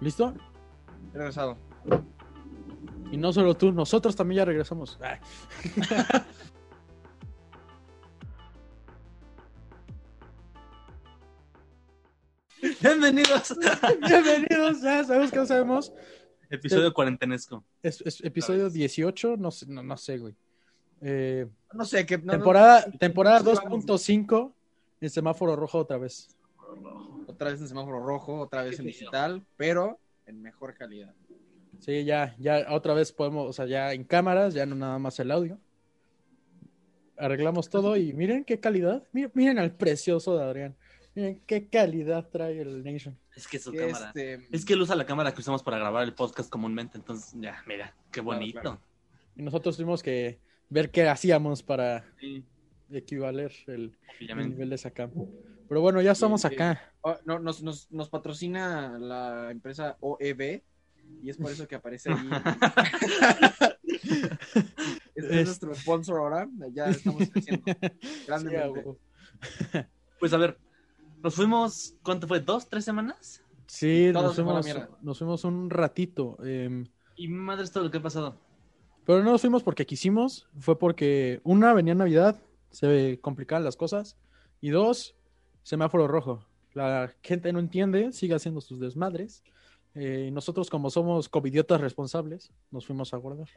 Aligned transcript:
¿Listo? 0.00 0.34
He 1.14 1.18
regresado. 1.18 1.56
Y 3.10 3.16
no 3.16 3.32
solo 3.32 3.56
tú, 3.56 3.72
nosotros 3.72 4.14
también 4.14 4.38
ya 4.38 4.44
regresamos. 4.44 4.98
Bienvenidos. 12.80 13.56
Bienvenidos, 14.06 14.82
ya 14.82 15.04
sabemos 15.04 15.30
que 15.30 15.36
no 15.36 15.46
sabemos. 15.46 15.92
Episodio 16.50 16.92
cuarentenesco. 16.92 17.64
Es, 17.82 18.00
es 18.02 18.20
episodio 18.24 18.70
18, 18.70 19.36
no 19.36 19.50
sé, 19.50 19.66
no, 19.68 19.82
no 19.82 19.96
sé, 19.96 20.18
güey. 20.18 20.34
Eh, 21.00 21.46
No 21.72 21.84
sé 21.84 22.04
qué. 22.06 22.18
no, 22.18 22.32
temporada 22.32 22.84
no, 22.90 22.98
temporada 22.98 23.40
no, 23.40 23.52
no, 23.52 23.58
2.5 23.78 24.52
en 25.00 25.10
semáforo 25.10 25.54
rojo 25.54 25.78
otra 25.78 25.98
vez. 25.98 26.28
Otra 27.38 27.52
vez 27.52 27.60
en 27.60 27.68
semáforo 27.68 28.00
rojo, 28.04 28.40
otra 28.40 28.64
vez 28.64 28.80
en 28.80 28.86
digital, 28.86 29.44
pero 29.56 30.00
en 30.26 30.42
mejor 30.42 30.74
calidad. 30.74 31.14
Sí, 31.78 32.02
ya, 32.04 32.34
ya 32.36 32.66
otra 32.70 32.94
vez 32.94 33.12
podemos, 33.12 33.48
o 33.48 33.52
sea, 33.52 33.66
ya 33.66 33.92
en 33.92 34.02
cámaras, 34.02 34.54
ya 34.54 34.66
no 34.66 34.74
nada 34.74 34.98
más 34.98 35.20
el 35.20 35.30
audio. 35.30 35.56
Arreglamos 37.16 37.70
todo 37.70 37.96
y 37.96 38.12
miren 38.12 38.44
qué 38.44 38.58
calidad. 38.58 39.04
Miren, 39.12 39.30
miren 39.34 39.58
al 39.60 39.72
precioso 39.72 40.36
de 40.36 40.42
Adrián. 40.42 40.76
Miren 41.14 41.40
qué 41.46 41.68
calidad 41.68 42.28
trae 42.28 42.60
el 42.60 42.82
Nation. 42.82 43.16
Es 43.36 43.46
que 43.46 43.60
su 43.60 43.70
Que 43.70 43.86
cámara. 43.86 44.08
este, 44.08 44.48
Es 44.50 44.64
que 44.64 44.72
él 44.72 44.82
usa 44.82 44.96
la 44.96 45.06
cámara 45.06 45.32
que 45.32 45.40
usamos 45.40 45.62
para 45.62 45.78
grabar 45.78 46.02
el 46.02 46.14
podcast 46.14 46.50
comúnmente, 46.50 46.98
entonces 46.98 47.34
ya, 47.40 47.62
mira, 47.68 47.94
qué 48.10 48.20
bonito. 48.20 48.60
claro. 48.60 48.80
Y 49.36 49.42
nosotros 49.42 49.76
tuvimos 49.76 50.02
que 50.02 50.40
ver 50.70 50.90
qué 50.90 51.08
hacíamos 51.08 51.62
para 51.62 52.04
Sí, 52.18 52.44
equivaler 52.90 53.52
el, 53.68 53.96
el 54.18 54.48
nivel 54.48 54.70
de 54.70 54.74
esa 54.74 54.90
cam. 54.90 55.12
Pero 55.68 55.80
bueno, 55.80 56.00
ya 56.00 56.12
estamos 56.12 56.40
Sí, 56.42 56.48
sí. 56.48 56.54
acá. 56.54 56.82
oh, 57.02 57.16
no, 57.26 57.38
nos, 57.38 57.62
nos, 57.62 57.90
nos 57.92 58.08
patrocina 58.08 58.98
la 58.98 59.50
empresa 59.50 59.96
OEB 60.00 60.62
y 61.22 61.30
es 61.30 61.36
por 61.36 61.50
eso 61.50 61.66
que 61.68 61.74
aparece 61.76 62.10
ahí. 62.12 62.18
este 63.82 64.20
es 65.14 65.24
Es- 65.24 65.46
nuestro 65.46 65.74
sponsor 65.74 66.18
ahora. 66.18 66.48
Ya 66.72 66.86
estamos 66.86 67.28
creciendo 67.30 67.64
Sí, 68.00 68.24
grandemente. 68.26 68.68
huevo. 68.70 68.98
Pues 70.18 70.32
a 70.32 70.36
ver, 70.36 70.58
nos 71.22 71.34
fuimos, 71.34 71.94
¿cuánto 72.02 72.26
fue? 72.26 72.40
¿Dos, 72.40 72.68
tres 72.68 72.84
semanas? 72.84 73.42
Sí, 73.66 74.10
nos 74.12 74.34
fuimos, 74.34 74.66
nos 75.02 75.18
fuimos 75.18 75.44
un 75.44 75.68
ratito. 75.70 76.38
em, 76.44 76.86
Y 77.16 77.28
madre 77.28 77.64
es 77.64 77.70
todo 77.72 77.84
lo 77.84 77.90
que 77.90 77.98
ha 77.98 78.02
pasado. 78.02 78.36
Pero 79.04 79.22
no 79.22 79.32
nos 79.32 79.40
fuimos 79.40 79.62
porque 79.62 79.86
quisimos, 79.86 80.48
fue 80.58 80.78
porque 80.78 81.40
una, 81.44 81.72
venía 81.72 81.94
Navidad, 81.94 82.40
se 82.70 83.18
complicaban 83.22 83.64
las 83.64 83.76
cosas, 83.76 84.16
y 84.60 84.70
dos, 84.70 85.14
semáforo 85.68 86.08
rojo. 86.08 86.44
La 86.72 87.12
gente 87.22 87.52
no 87.52 87.58
entiende, 87.60 88.12
sigue 88.12 88.34
haciendo 88.34 88.60
sus 88.60 88.80
desmadres. 88.80 89.42
eh, 89.94 90.30
nosotros, 90.32 90.70
como 90.70 90.90
somos 90.90 91.28
covidiotas 91.28 91.80
responsables, 91.80 92.52
nos 92.70 92.86
fuimos 92.86 93.12
a 93.14 93.16
guardar. 93.16 93.48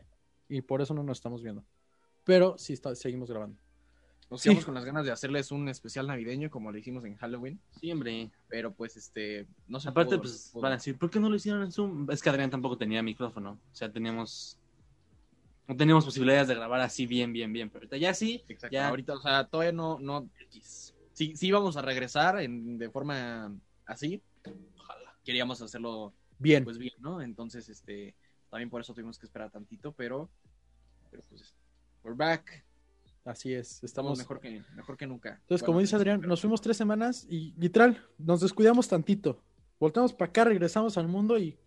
Y 0.49 0.61
por 0.61 0.81
eso 0.81 0.93
no 0.93 1.03
nos 1.03 1.19
estamos 1.19 1.43
viendo. 1.43 1.63
Pero 2.23 2.57
sí 2.57 2.73
está- 2.73 2.95
seguimos 2.95 3.29
grabando. 3.29 3.57
Nos 4.29 4.41
Sí. 4.41 4.49
quedamos 4.49 4.65
con 4.65 4.73
las 4.73 4.85
ganas 4.85 5.05
de 5.05 5.11
hacerles 5.11 5.51
un 5.51 5.67
especial 5.69 6.07
navideño 6.07 6.49
como 6.49 6.71
lo 6.71 6.77
hicimos 6.79 7.03
en 7.05 7.15
Halloween, 7.17 7.59
Sí, 7.79 7.91
hombre. 7.91 8.31
pero 8.47 8.73
pues 8.73 8.97
este 8.97 9.45
no 9.67 9.79
se 9.79 9.89
Aparte, 9.89 10.11
pudo, 10.15 10.21
pues 10.21 10.49
pudo. 10.51 10.63
van 10.63 10.71
a 10.71 10.75
decir, 10.77 10.97
¿por 10.97 11.11
qué 11.11 11.19
no 11.19 11.29
lo 11.29 11.35
hicieron 11.35 11.61
en 11.63 11.71
Zoom? 11.71 12.09
Es 12.09 12.23
que 12.23 12.29
Adrián 12.29 12.49
tampoco 12.49 12.77
tenía 12.77 13.03
micrófono. 13.03 13.51
O 13.71 13.75
sea, 13.75 13.91
teníamos. 13.91 14.57
No 15.67 15.75
teníamos 15.77 16.05
posibilidades 16.05 16.47
de 16.47 16.55
grabar 16.55 16.81
así 16.81 17.05
bien, 17.05 17.33
bien, 17.33 17.53
bien. 17.53 17.69
Pero 17.69 17.81
ahorita 17.83 17.97
ya 17.97 18.13
sí. 18.15 18.41
Exacto. 18.47 18.73
Ya. 18.73 18.87
Ahorita, 18.87 19.13
o 19.13 19.21
sea, 19.21 19.43
todavía 19.47 19.73
no, 19.73 19.99
no, 19.99 20.27
sí, 21.13 21.35
sí 21.35 21.51
vamos 21.51 21.77
a 21.77 21.81
regresar 21.81 22.39
en, 22.41 22.77
de 22.77 22.89
forma 22.89 23.53
así. 23.85 24.21
Ojalá. 24.77 25.15
Queríamos 25.23 25.61
hacerlo 25.61 26.13
Bien, 26.39 26.63
pues 26.63 26.77
bien, 26.79 26.93
¿no? 26.99 27.21
Entonces, 27.21 27.69
este, 27.69 28.15
también 28.49 28.69
por 28.69 28.81
eso 28.81 28.93
tuvimos 28.93 29.19
que 29.19 29.25
esperar 29.27 29.51
tantito, 29.51 29.91
pero, 29.91 30.29
pero 31.11 31.21
pues, 31.29 31.53
we're 32.03 32.17
back. 32.17 32.65
así 33.25 33.53
es. 33.53 33.83
Estamos 33.83 34.17
mejor 34.17 34.39
que, 34.39 34.63
mejor 34.75 34.97
que 34.97 35.05
nunca. 35.05 35.37
Entonces, 35.41 35.63
como 35.63 35.79
dice 35.79 35.95
Adrián, 35.95 36.19
pero- 36.21 36.29
nos 36.29 36.41
fuimos 36.41 36.59
tres 36.61 36.77
semanas 36.77 37.27
y 37.29 37.53
literal, 37.59 38.03
nos 38.17 38.41
descuidamos 38.41 38.87
tantito. 38.87 39.39
Voltamos 39.79 40.13
para 40.13 40.29
acá, 40.29 40.43
regresamos 40.45 40.97
al 40.97 41.07
mundo 41.07 41.37
y. 41.37 41.57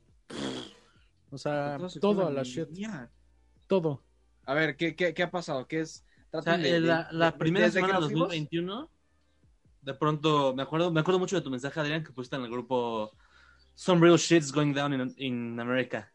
O 1.31 1.39
sea, 1.39 1.77
todo 1.79 1.89
se 1.89 2.01
todo 2.01 2.15
fue 2.23 2.27
a 2.27 2.31
la 2.31 2.43
mi- 2.43 2.49
shit. 2.49 2.69
mía. 2.71 3.11
Todo. 3.67 4.03
A 4.45 4.55
ver, 4.55 4.77
¿qué, 4.77 4.95
qué, 4.95 5.15
qué 5.15 5.23
ha 5.23 5.31
pasado? 5.31 5.67
¿Qué 5.67 5.81
es? 5.81 6.05
O 6.33 6.43
sea, 6.43 6.57
de- 6.59 6.77
eh, 6.77 6.81
la, 6.81 7.05
de- 7.05 7.13
la 7.17 7.31
de- 7.33 7.39
primera 7.39 7.67
desde 7.67 7.81
que 7.81 7.87
semana 7.87 7.95
de 7.99 8.01
nos 8.03 8.11
fuimos, 8.11 8.29
2021, 8.29 8.91
de 9.85 9.95
pronto, 9.95 10.55
me 10.55 10.63
acuerdo, 10.63 10.91
me 10.91 11.01
acuerdo 11.01 11.19
mucho 11.19 11.37
de 11.37 11.43
tu 11.43 11.51
mensaje, 11.51 11.79
Adrián, 11.81 12.03
que 12.05 12.13
pusiste 12.13 12.37
en 12.37 12.43
el 12.43 12.51
grupo 12.51 13.13
Some 13.75 14.01
real 14.01 14.17
shit's 14.19 14.53
going 14.53 14.73
down 14.73 14.93
in, 14.95 15.15
in 15.19 15.61
America. 15.61 16.11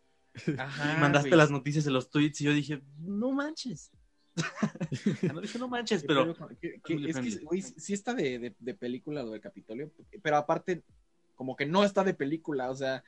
Ajá, 0.57 0.95
y 0.97 1.01
mandaste 1.01 1.29
güey. 1.29 1.37
las 1.37 1.51
noticias 1.51 1.85
en 1.87 1.93
los 1.93 2.09
tweets 2.09 2.39
y 2.41 2.45
yo 2.45 2.53
dije, 2.53 2.81
no 2.99 3.31
manches. 3.31 3.91
no 5.33 5.41
dije 5.41 5.59
no 5.59 5.67
manches, 5.67 6.01
¿Qué 6.01 6.07
pero 6.07 6.25
muy 6.25 7.09
es 7.09 7.17
que, 7.19 7.43
güey, 7.45 7.61
sí 7.61 7.93
está 7.93 8.13
de, 8.13 8.39
de- 8.39 8.55
de 8.57 8.73
película 8.73 9.21
lo 9.23 9.31
del 9.31 9.41
Capitolio, 9.41 9.91
pero 10.21 10.37
aparte, 10.37 10.83
como 11.35 11.55
que 11.55 11.65
no 11.65 11.83
está 11.83 12.03
de 12.03 12.13
película, 12.13 12.69
o 12.69 12.75
sea, 12.75 13.03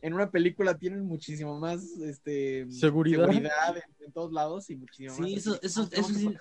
en 0.00 0.14
una 0.14 0.30
película 0.30 0.78
tienen 0.78 1.04
muchísimo 1.04 1.58
más 1.60 1.82
este, 2.00 2.66
Seguridad. 2.70 3.26
seguridad 3.26 3.76
en, 3.76 4.06
en 4.06 4.12
todos 4.12 4.32
lados 4.32 4.70
y 4.70 4.76
muchísimo 4.76 5.14
Sí, 5.14 5.22
más. 5.22 5.30
eso- 5.32 5.60
eso- 5.60 5.88
eso 5.92 6.08
sí. 6.14 6.34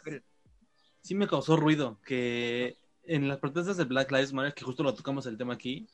sí 1.01 1.15
me 1.15 1.27
causó 1.27 1.57
ruido 1.57 1.99
que 2.05 2.77
en 3.15 3.27
las 3.27 3.37
protestas 3.39 3.77
de 3.77 3.83
Black 3.85 4.11
Lives 4.11 4.33
Matter, 4.33 4.53
que 4.53 4.63
justo 4.65 4.83
lo 4.83 4.93
tocamos 4.93 5.25
el 5.25 5.37
tema 5.37 5.53
aquí, 5.53 5.87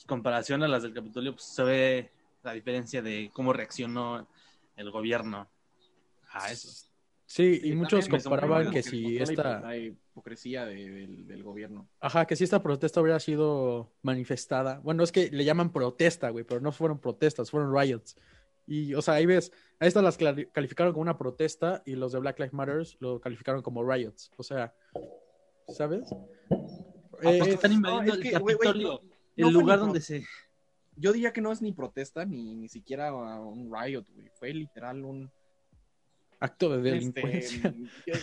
en 0.00 0.06
comparación 0.06 0.62
a 0.62 0.68
las 0.68 0.82
del 0.82 0.94
Capitolio, 0.94 1.32
pues 1.32 1.44
se 1.44 1.62
ve 1.62 2.10
la 2.42 2.52
diferencia 2.52 3.02
de 3.02 3.30
cómo 3.32 3.52
reaccionó 3.52 4.28
el 4.76 4.90
gobierno 4.90 5.48
a 6.32 6.50
eso. 6.52 6.86
Sí, 7.26 7.60
y 7.62 7.74
muchos 7.74 8.08
comparaban 8.08 8.70
que 8.72 8.82
si 8.82 9.18
esta, 9.18 9.60
La 9.60 9.76
hipocresía 9.76 10.64
de- 10.64 10.90
del, 10.90 11.26
del 11.28 11.42
gobierno. 11.44 11.88
ajá, 12.00 12.26
que 12.26 12.34
si 12.34 12.42
esta 12.44 12.60
protesta 12.62 13.00
hubiera 13.00 13.20
sido 13.20 13.92
manifestada. 14.02 14.80
Bueno, 14.80 15.04
es 15.04 15.12
que 15.12 15.30
le 15.30 15.44
llaman 15.44 15.70
protesta, 15.72 16.30
güey, 16.30 16.44
pero 16.44 16.60
no 16.60 16.72
fueron 16.72 16.98
protestas, 16.98 17.50
fueron 17.50 17.72
riots. 17.76 18.16
Y, 18.66 18.94
o 18.94 19.02
sea, 19.02 19.14
ahí 19.14 19.26
ves, 19.26 19.52
a 19.78 19.86
estas 19.86 20.02
las 20.02 20.18
calificaron 20.52 20.92
como 20.92 21.02
una 21.02 21.18
protesta 21.18 21.82
y 21.86 21.94
los 21.94 22.12
de 22.12 22.18
Black 22.20 22.38
Lives 22.38 22.52
Matter 22.52 22.86
lo 22.98 23.20
calificaron 23.20 23.62
como 23.62 23.88
riots. 23.88 24.30
O 24.36 24.42
sea, 24.42 24.74
¿sabes? 25.68 26.08
Ah, 26.50 26.56
Eh, 27.22 27.52
están 27.54 27.72
invadiendo 27.72 28.14
no, 28.14 28.20
es 28.20 28.26
el 28.26 28.32
Capitolio, 28.32 28.88
no- 28.88 29.00
el 29.36 29.44
no 29.44 29.50
lugar 29.50 29.78
donde 29.78 30.00
se... 30.00 30.24
Yo 30.96 31.12
diría 31.12 31.32
que 31.32 31.40
no 31.40 31.52
es 31.52 31.62
ni 31.62 31.72
protesta 31.72 32.24
ni, 32.24 32.54
ni 32.54 32.68
siquiera 32.68 33.12
un 33.14 33.72
riot, 33.74 34.04
güey. 34.12 34.28
Fue 34.38 34.52
literal 34.52 35.04
un. 35.04 35.30
acto 36.38 36.68
de 36.70 36.76
este, 36.76 36.90
delincuencia, 36.90 37.74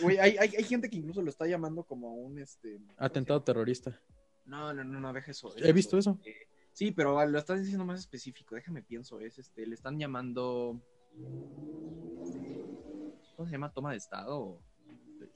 güey, 0.02 0.18
hay, 0.18 0.38
hay, 0.38 0.56
hay 0.58 0.64
gente 0.64 0.90
que 0.90 0.98
incluso 0.98 1.22
lo 1.22 1.30
está 1.30 1.48
llamando 1.48 1.84
como 1.84 2.14
un 2.16 2.38
este. 2.40 2.80
atentado 2.98 3.42
terrorista. 3.42 4.00
No, 4.46 4.74
no, 4.74 4.84
no, 4.84 5.00
no, 5.00 5.12
deja 5.14 5.32
eso. 5.32 5.54
He 5.58 5.74
visto 5.74 5.98
eso. 5.98 6.20
Eh, 6.24 6.48
sí, 6.72 6.92
pero 6.92 7.26
lo 7.26 7.38
estás 7.40 7.62
diciendo 7.62 7.84
más 7.86 8.00
específico. 8.00 8.54
Déjame 8.56 8.84
pienso. 8.84 9.20
Es 9.20 9.40
este, 9.40 9.66
le 9.66 9.74
están 9.74 9.98
llamando. 9.98 10.80
¿Cómo 13.36 13.48
se 13.48 13.52
llama? 13.54 13.72
Toma 13.72 13.92
de 13.92 13.98
estado. 13.98 14.60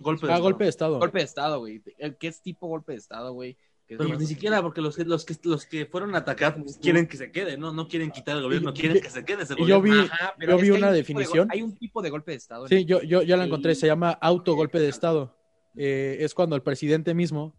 Golpe 0.02 0.28
de 0.28 0.34
Ah, 0.34 0.36
Estado. 0.36 0.44
golpe 0.44 0.64
de 0.64 0.70
Estado. 0.70 1.00
Golpe 1.00 1.18
de 1.20 1.24
estado, 1.26 1.60
güey. 1.60 1.82
¿Qué 2.20 2.28
es 2.28 2.42
tipo 2.42 2.68
golpe 2.68 2.92
de 2.94 2.98
estado, 3.00 3.34
güey? 3.34 3.58
Pero 3.88 4.06
ni 4.18 4.26
siquiera 4.26 4.62
porque 4.62 4.80
los 4.80 4.96
que, 4.96 5.04
los 5.04 5.26
que 5.26 5.36
los 5.44 5.66
que 5.66 5.86
fueron 5.86 6.16
a 6.16 6.20
atacar 6.20 6.56
pues, 6.56 6.78
quieren 6.78 7.08
que 7.08 7.18
se 7.18 7.30
quede, 7.30 7.58
¿no? 7.58 7.74
No 7.74 7.90
quieren 7.90 8.10
quitar 8.10 8.38
el 8.38 8.44
gobierno, 8.44 8.74
quieren 8.74 9.02
que 9.02 9.10
se 9.10 9.26
quede 9.26 9.44
ese 9.44 9.54
yo 9.68 9.82
vi- 9.82 9.92
Ajá, 9.92 10.34
yo 10.40 10.58
vi 10.58 10.70
hay 10.70 10.70
una 10.72 10.78
un 10.78 10.80
tipo 10.80 10.86
de 10.92 10.98
definición. 10.98 11.48
hay 11.52 11.62
un 11.62 11.76
tipo 11.78 12.02
de 12.02 12.10
golpe 12.10 12.32
de 12.32 12.38
estado. 12.38 12.68
Sí, 12.70 12.86
yo, 12.86 13.02
yo 13.02 13.22
ya 13.22 13.36
la 13.36 13.44
encontré, 13.44 13.76
se 13.76 13.88
llama 13.88 14.12
autogolpe 14.12 14.80
de 14.80 14.88
Estado. 14.88 15.36
Eh, 15.76 16.18
es 16.22 16.34
cuando 16.34 16.56
el 16.56 16.62
presidente 16.64 17.14
mismo 17.14 17.54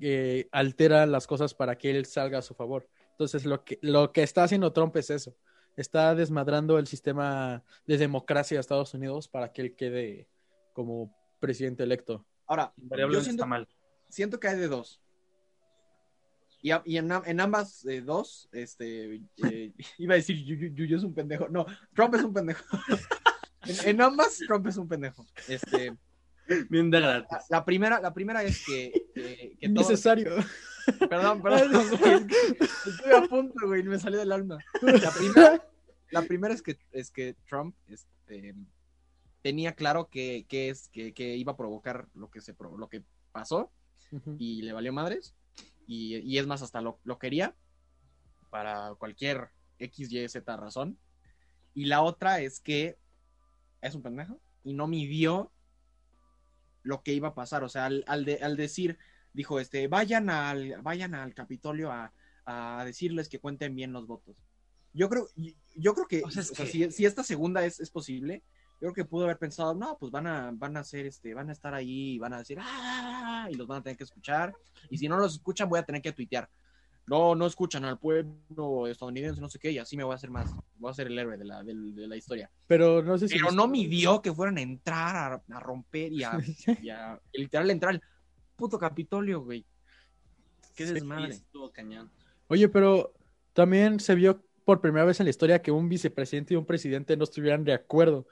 eh, 0.00 0.48
altera 0.50 1.06
las 1.06 1.28
cosas 1.28 1.54
para 1.54 1.78
que 1.78 1.90
él 1.90 2.06
salga 2.06 2.38
a 2.38 2.42
su 2.42 2.54
favor. 2.54 2.88
Entonces, 3.12 3.44
lo 3.44 3.62
que, 3.64 3.78
lo 3.80 4.12
que 4.12 4.24
está 4.24 4.42
haciendo 4.44 4.72
Trump 4.72 4.96
es 4.96 5.10
eso. 5.10 5.36
Está 5.76 6.14
desmadrando 6.16 6.78
el 6.80 6.88
sistema 6.88 7.62
de 7.86 7.98
democracia 7.98 8.56
de 8.56 8.60
Estados 8.60 8.94
Unidos 8.94 9.28
para 9.28 9.52
que 9.52 9.62
él 9.62 9.76
quede 9.76 10.26
como 10.72 11.16
presidente 11.38 11.82
electo. 11.82 12.24
Ahora, 12.46 12.72
yo 12.76 12.82
Invariablemente 12.84 13.24
siento, 13.24 13.42
está 13.42 13.46
mal. 13.46 13.68
siento 14.08 14.40
que 14.40 14.48
hay 14.48 14.58
de 14.58 14.68
dos. 14.68 15.00
Y, 16.60 16.70
a- 16.72 16.82
y 16.84 16.96
en, 16.96 17.12
am- 17.12 17.22
en 17.24 17.40
ambas 17.40 17.84
eh, 17.86 18.00
dos, 18.00 18.48
este, 18.52 19.22
eh, 19.44 19.72
iba 19.98 20.14
a 20.14 20.16
decir 20.16 20.36
Yuyu 20.44 20.96
es 20.96 21.04
un 21.04 21.14
pendejo. 21.14 21.48
No, 21.48 21.66
Trump 21.94 22.14
es 22.16 22.22
un 22.22 22.32
pendejo. 22.34 22.64
en, 23.64 23.88
en 23.90 24.00
ambas, 24.02 24.38
Trump 24.46 24.66
es 24.66 24.76
un 24.76 24.88
pendejo. 24.88 25.24
Este, 25.46 25.96
Bien 26.70 26.90
de 26.90 27.00
la, 27.00 27.20
gratis. 27.20 27.46
la 27.50 27.64
primera, 27.64 28.00
la 28.00 28.14
primera 28.14 28.42
es 28.42 28.64
que, 28.64 28.90
que, 29.14 29.56
que 29.60 29.68
todos- 29.68 29.86
Innecesario. 29.86 30.34
Perdón, 31.10 31.42
perdón. 31.42 31.70
Estuve 32.60 33.14
a 33.14 33.22
punto, 33.28 33.66
güey, 33.66 33.82
me 33.82 33.98
salió 33.98 34.18
del 34.18 34.32
alma. 34.32 34.56
La 34.80 35.10
primera, 35.12 35.68
la 36.10 36.22
primera 36.22 36.54
es 36.54 36.62
que, 36.62 36.78
es 36.92 37.10
que 37.10 37.36
Trump 37.46 37.76
este, 37.86 38.54
tenía 39.48 39.72
claro 39.74 40.08
que, 40.10 40.44
que 40.46 40.68
es, 40.68 40.88
que, 40.88 41.14
que 41.14 41.36
iba 41.36 41.52
a 41.52 41.56
provocar 41.56 42.06
lo 42.12 42.28
que, 42.30 42.42
se, 42.42 42.54
lo 42.76 42.86
que 42.90 43.02
pasó 43.32 43.72
y 44.38 44.60
le 44.60 44.74
valió 44.74 44.92
madres. 44.92 45.34
Y, 45.86 46.16
y 46.18 46.36
es 46.36 46.46
más, 46.46 46.60
hasta 46.60 46.82
lo, 46.82 47.00
lo 47.04 47.18
quería 47.18 47.56
para 48.50 48.94
cualquier 48.98 49.48
X, 49.78 50.12
Y, 50.12 50.28
Z 50.28 50.56
razón. 50.58 50.98
Y 51.72 51.86
la 51.86 52.02
otra 52.02 52.40
es 52.40 52.60
que 52.60 52.98
es 53.80 53.94
un 53.94 54.02
pendejo 54.02 54.38
y 54.64 54.74
no 54.74 54.86
midió 54.86 55.50
lo 56.82 57.02
que 57.02 57.14
iba 57.14 57.28
a 57.28 57.34
pasar. 57.34 57.64
O 57.64 57.70
sea, 57.70 57.86
al, 57.86 58.04
al, 58.06 58.26
de- 58.26 58.40
al 58.42 58.54
decir, 58.58 58.98
dijo, 59.32 59.60
este, 59.60 59.88
vayan 59.88 60.28
al, 60.28 60.82
vayan 60.82 61.14
al 61.14 61.32
Capitolio 61.32 61.90
a, 61.90 62.12
a 62.44 62.84
decirles 62.84 63.30
que 63.30 63.40
cuenten 63.40 63.74
bien 63.74 63.92
los 63.94 64.06
votos. 64.06 64.36
Yo 64.92 65.08
creo, 65.08 65.26
yo 65.74 65.94
creo 65.94 66.06
que, 66.06 66.22
O 66.22 66.30
sea, 66.30 66.42
es 66.42 66.50
o 66.50 66.54
sea, 66.54 66.66
que- 66.66 66.70
si, 66.72 66.90
si 66.90 67.06
esta 67.06 67.22
segunda 67.22 67.64
es, 67.64 67.80
es 67.80 67.90
posible, 67.90 68.42
yo 68.80 68.92
creo 68.92 68.94
que 68.94 69.04
pudo 69.04 69.24
haber 69.24 69.38
pensado, 69.38 69.74
no, 69.74 69.96
pues 69.98 70.12
van 70.12 70.26
a, 70.26 70.50
van 70.54 70.76
a 70.76 70.80
hacer, 70.80 71.06
este, 71.06 71.34
van 71.34 71.48
a 71.48 71.52
estar 71.52 71.74
ahí 71.74 72.14
y 72.14 72.18
van 72.18 72.32
a 72.32 72.38
decir, 72.38 72.58
ah, 72.60 73.48
y 73.50 73.54
los 73.54 73.66
van 73.66 73.78
a 73.78 73.82
tener 73.82 73.96
que 73.96 74.04
escuchar. 74.04 74.54
Y 74.90 74.98
si 74.98 75.08
no 75.08 75.16
los 75.18 75.34
escuchan, 75.34 75.68
voy 75.68 75.80
a 75.80 75.82
tener 75.84 76.00
que 76.00 76.12
tuitear. 76.12 76.48
No, 77.06 77.34
no 77.34 77.46
escuchan 77.46 77.84
al 77.86 77.98
pueblo 77.98 78.86
estadounidense, 78.86 79.40
no 79.40 79.48
sé 79.48 79.58
qué, 79.58 79.70
y 79.72 79.78
así 79.78 79.96
me 79.96 80.04
voy 80.04 80.12
a 80.12 80.16
hacer 80.16 80.30
más. 80.30 80.50
Voy 80.76 80.90
a 80.90 80.94
ser 80.94 81.06
el 81.06 81.18
héroe 81.18 81.38
de 81.38 81.44
la, 81.44 81.62
del- 81.62 81.94
de 81.94 82.06
la 82.06 82.16
historia. 82.16 82.50
Pero 82.66 83.02
no 83.02 83.16
sé 83.16 83.28
si. 83.28 83.34
Pero 83.34 83.50
no 83.50 83.66
midió 83.66 84.20
que 84.20 84.32
fueran 84.32 84.58
a 84.58 84.60
entrar, 84.60 85.32
a, 85.48 85.56
a 85.56 85.60
romper 85.60 86.12
y 86.12 86.22
a, 86.22 86.32
y 86.82 86.90
a- 86.90 87.18
y 87.32 87.40
literal 87.42 87.70
entrar 87.70 87.94
al 87.94 88.02
puto 88.56 88.78
Capitolio, 88.78 89.40
güey. 89.42 89.64
Qué 90.74 90.86
Sí, 90.86 90.94
desmadre. 90.94 91.34
estuvo 91.34 91.70
cañón. 91.72 92.10
Oye, 92.48 92.68
pero 92.68 93.12
también 93.54 94.00
se 94.00 94.14
vio 94.14 94.44
por 94.64 94.80
primera 94.80 95.04
vez 95.04 95.18
en 95.20 95.26
la 95.26 95.30
historia 95.30 95.62
que 95.62 95.70
un 95.70 95.88
vicepresidente 95.88 96.54
y 96.54 96.56
un 96.56 96.66
presidente 96.66 97.16
no 97.16 97.24
estuvieran 97.24 97.64
de 97.64 97.72
acuerdo. 97.72 98.26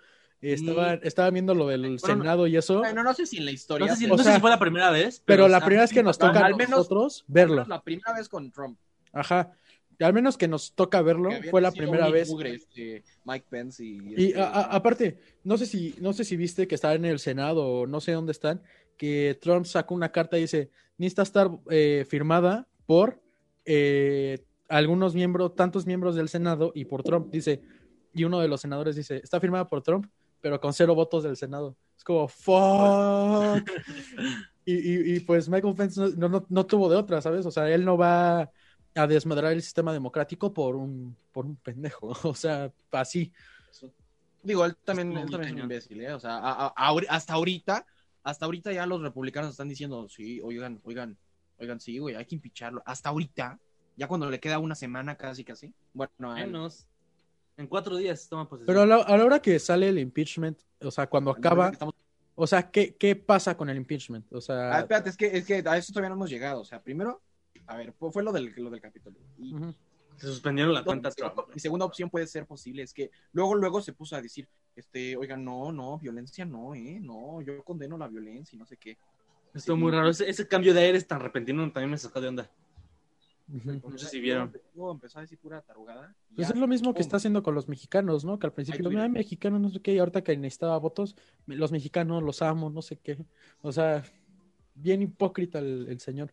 Estaban, 0.52 1.00
estaban 1.02 1.32
viendo 1.34 1.54
lo 1.54 1.66
del 1.69 1.81
Bueno, 1.82 1.98
Senado 1.98 2.46
y 2.46 2.56
eso, 2.56 2.78
Bueno, 2.78 3.02
no 3.02 3.14
sé 3.14 3.26
si 3.26 3.38
en 3.38 3.44
la 3.46 3.50
historia. 3.52 3.87
No 3.87 3.94
sé 3.96 4.06
si, 4.06 4.25
sé 4.25 4.40
fue 4.40 4.50
la 4.50 4.58
primera 4.58 4.90
vez. 4.90 5.22
pero 5.25 5.48
la 5.48 5.60
primera 5.60 5.82
vez 5.82 5.93
que 5.93 6.02
nos 6.02 6.19
toca 6.19 6.44
a 6.46 6.50
menos- 6.50 6.70
nosotros 6.70 7.25
verlo. 7.26 7.64
La 7.66 7.82
primera 7.82 8.12
vez 8.14 8.28
con 8.28 8.50
Trump. 8.50 8.78
Ajá. 9.12 9.52
Al 9.98 10.12
menos 10.12 10.37
que 10.37 10.46
nos 10.46 10.75
toca 10.75 11.00
verlo, 11.00 11.31
fue 11.50 11.62
la 11.62 11.72
primera 11.72 12.10
vez. 12.10 12.28
mugre, 12.28 12.54
este, 12.54 13.02
Mike 13.25 13.46
Pence 13.48 13.82
y. 13.82 13.96
Y 14.14 14.26
este, 14.28 14.40
a- 14.40 14.44
a- 14.48 14.62
aparte, 14.76 15.19
no 15.43 15.56
sé 15.56 15.64
si, 15.64 15.94
no 16.00 16.12
sé 16.12 16.25
si 16.25 16.37
viste 16.37 16.69
que 16.69 16.75
está 16.75 16.93
en 16.94 17.06
el 17.06 17.19
Senado 17.19 17.66
o 17.66 17.87
no 17.87 18.00
sé 18.02 18.12
dónde 18.12 18.32
están, 18.32 18.62
que 18.98 19.38
Trump 19.40 19.64
sacó 19.64 19.94
una 19.94 20.12
carta 20.12 20.37
y 20.37 20.43
dice, 20.43 20.70
necesita 20.98 21.22
estar 21.22 21.50
eh, 21.70 22.04
firmada 22.06 22.69
por 22.84 23.22
eh, 23.64 24.44
algunos 24.69 25.14
miembros, 25.14 25.54
tantos 25.54 25.87
miembros 25.87 26.14
del 26.14 26.28
Senado 26.28 26.72
y 26.75 26.84
por 26.84 27.02
Trump, 27.02 27.31
dice, 27.32 27.62
y 28.14 28.25
uno 28.25 28.40
de 28.40 28.48
los 28.48 28.60
senadores 28.60 28.96
dice, 28.96 29.16
está 29.22 29.40
firmada 29.40 29.66
por 29.66 29.82
Trump, 29.82 30.06
pero 30.46 30.60
con 30.60 30.72
cero 30.72 30.94
votos 30.94 31.25
del 31.25 31.37
Senado. 31.37 31.76
Es 31.96 32.04
como, 32.04 32.28
fuck. 32.28 33.69
y, 34.64 34.75
y- 34.75 35.16
y, 35.16 35.20
pues 35.20 35.48
Michael 35.48 35.75
Pence 35.75 36.00
no, 36.16 36.28
no- 36.28 36.46
no- 36.48 36.66
tuvo 36.66 36.88
de 36.88 36.94
otra, 36.96 37.20
¿sabes? 37.20 37.44
O 37.46 37.50
sea, 37.50 37.69
él 37.69 37.84
no 37.84 37.96
va 37.98 38.48
a 38.94 39.06
desmadrar 39.08 39.52
el 39.52 39.60
sistema 39.60 39.93
democrático 39.93 40.54
por 40.54 40.76
un, 40.76 41.16
por 41.32 41.46
un 41.46 41.56
pendejo. 41.56 42.10
O 42.25 42.34
sea, 42.37 42.72
así. 42.93 43.32
Digo, 44.44 44.64
él 44.64 44.76
también, 44.84 45.10
él 45.16 45.26
es 45.28 45.50
un 45.50 45.58
imbécil, 45.58 46.00
¿eh? 46.00 46.12
O 46.12 46.20
sea, 46.20 46.37
a- 46.38 46.66
a- 46.69 46.75
ahori- 46.93 47.08
hasta 47.08 47.32
ahorita, 47.34 47.84
hasta 48.22 48.44
ahorita 48.44 48.72
ya 48.72 48.87
los 48.87 49.02
republicanos 49.02 49.50
están 49.50 49.69
diciendo, 49.69 50.08
sí, 50.08 50.40
oigan, 50.44 50.81
oigan, 50.84 51.19
oigan, 51.58 51.81
sí, 51.81 51.98
güey, 51.98 52.14
hay 52.14 52.25
que 52.25 52.37
impicharlo. 52.37 52.84
Hasta 52.87 53.08
ahorita, 53.08 53.58
ya 53.96 54.06
cuando 54.06 54.31
le 54.31 54.38
queda 54.38 54.60
una 54.60 54.76
semana 54.76 55.16
casi, 55.16 55.43
casi. 55.43 55.75
Bueno, 55.93 56.12
Menos. 56.34 56.87
En 57.56 57.67
cuatro 57.67 57.97
días 57.97 58.29
toma 58.29 58.49
posesión. 58.49 58.67
Pero 58.67 58.82
a 58.82 58.87
la, 58.87 58.97
a 59.03 59.17
la 59.17 59.25
hora 59.25 59.41
que 59.41 59.58
sale 59.58 59.88
el 59.88 59.99
impeachment, 59.99 60.58
o 60.82 60.91
sea, 60.91 61.06
cuando 61.06 61.31
acaba, 61.31 61.70
estamos- 61.70 61.94
o 62.35 62.47
sea, 62.47 62.70
¿qué, 62.70 62.94
qué 62.97 63.17
pasa 63.17 63.56
con 63.56 63.70
el 63.70 63.76
impeachment? 63.79 64.31
O 64.32 64.38
Ah, 64.38 64.41
sea, 64.41 64.79
espérate, 64.81 65.08
es 65.11 65.17
que, 65.17 65.26
es 65.38 65.47
que 65.47 65.62
a 65.67 65.76
eso 65.79 65.93
todavía 65.93 66.11
no 66.11 66.17
hemos 66.17 66.29
llegado. 66.31 66.61
O 66.61 66.64
sea, 66.64 66.82
primero, 66.82 67.23
a 67.67 67.76
ver, 67.76 67.94
fue 67.99 68.23
lo 68.23 68.31
del, 68.32 68.53
lo 68.56 68.70
del 68.70 68.81
Capitolio. 68.81 69.20
Y. 69.38 69.55
Se 70.19 70.29
suspendieron 70.29 70.73
la 70.73 70.82
cuenta 70.82 71.11
Trump. 71.11 71.35
Mi 71.55 71.61
segunda 71.61 71.85
opción 71.85 72.08
puede 72.08 72.26
ser 72.26 72.47
posible, 72.47 72.82
es 72.82 72.94
que 72.94 73.11
luego, 73.32 73.55
luego 73.55 73.82
se 73.82 73.93
puso 73.93 74.17
a 74.17 74.23
decir, 74.23 74.49
este, 74.75 75.14
oigan, 75.14 75.44
no, 75.44 75.73
no, 75.73 75.99
violencia 75.99 76.47
no, 76.47 76.75
eh, 76.75 76.99
no, 77.03 77.43
yo 77.43 77.62
condeno 77.62 77.99
la 77.99 78.08
violencia 78.08 78.56
y 78.56 78.58
no 78.58 78.64
sé 78.64 78.79
qué. 78.79 78.97
Estuvo 79.55 79.76
muy 79.76 79.93
raro. 79.93 80.08
Ese, 80.08 80.29
ese 80.29 80.49
cambio 80.49 80.73
de 80.73 80.81
aires 80.81 81.06
tan 81.06 81.20
repentino 81.20 81.62
también 81.70 81.91
me 81.91 81.99
sacó 81.99 82.20
de 82.23 82.29
onda. 82.29 82.50
No 83.48 83.96
sé 83.96 84.06
si 84.06 84.20
vieron. 84.20 84.52
Empezó 84.75 85.19
a 85.19 85.22
decir 85.22 85.38
pura 85.38 85.62
tarugada. 85.62 86.14
Pues 86.34 86.48
ya, 86.48 86.54
es 86.54 86.60
lo 86.60 86.66
mismo 86.66 86.93
que 86.93 86.98
pum. 86.98 87.06
está 87.06 87.16
haciendo 87.19 87.43
con 87.43 87.54
los 87.54 87.69
mexicanos, 87.69 88.25
¿no? 88.25 88.38
Que 88.38 88.46
al 88.46 88.52
principio, 88.52 88.88
mira, 88.90 89.08
mexicanos, 89.08 89.60
no 89.60 89.70
sé 89.70 89.81
qué, 89.81 89.94
y 89.94 89.98
ahorita 89.98 90.22
que 90.22 90.37
necesitaba 90.37 90.76
votos, 90.78 91.16
los 91.46 91.70
mexicanos 91.70 92.22
los 92.22 92.43
amo, 92.43 92.70
no 92.70 92.82
sé 92.82 92.98
qué. 92.98 93.19
O 93.62 93.70
sea, 93.70 94.02
bien 94.75 95.02
hipócrita 95.02 95.60
el, 95.60 95.87
el 95.88 96.00
señor. 96.00 96.32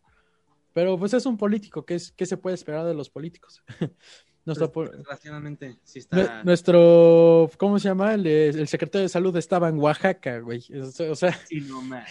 Pero 0.72 0.98
pues 0.98 1.14
es 1.14 1.24
un 1.24 1.36
político, 1.36 1.86
¿qué, 1.86 1.94
es, 1.94 2.10
qué 2.10 2.26
se 2.26 2.36
puede 2.36 2.54
esperar 2.54 2.84
de 2.84 2.94
los 2.94 3.08
políticos? 3.08 3.62
Nuestro, 4.44 4.68
Desgraciadamente, 4.90 5.78
sí 5.84 6.00
está. 6.00 6.44
nuestro, 6.44 7.50
¿cómo 7.56 7.78
se 7.78 7.88
llama? 7.88 8.12
El, 8.12 8.68
secretario 8.68 9.04
de 9.04 9.08
salud 9.08 9.34
estaba 9.38 9.70
en 9.70 9.78
Oaxaca, 9.78 10.38
güey. 10.40 10.62
O 10.78 11.12
o 11.12 11.14
sea, 11.14 11.32
Sí, 11.46 11.62
no 11.62 11.80
más. 11.80 12.10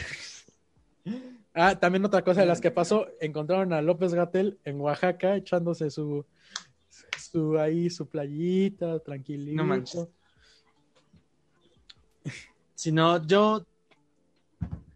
Ah, 1.54 1.80
también 1.80 2.04
otra 2.04 2.24
cosa 2.24 2.42
de 2.42 2.48
las 2.48 2.60
que 2.60 2.72
pasó, 2.72 3.08
encontraron 3.22 3.74
a 3.74 3.82
López 3.82 4.14
Gatel 4.14 4.60
en 4.64 4.82
Oaxaca 4.82 5.36
echándose 5.36 5.92
su, 5.92 6.26
su 7.20 7.60
ahí, 7.60 7.90
su 7.90 8.08
playita, 8.08 9.00
tranquilito. 9.00 9.58
No 9.58 9.64
manches. 9.64 10.08
Si 12.76 12.92
no, 12.92 13.26
yo. 13.26 13.66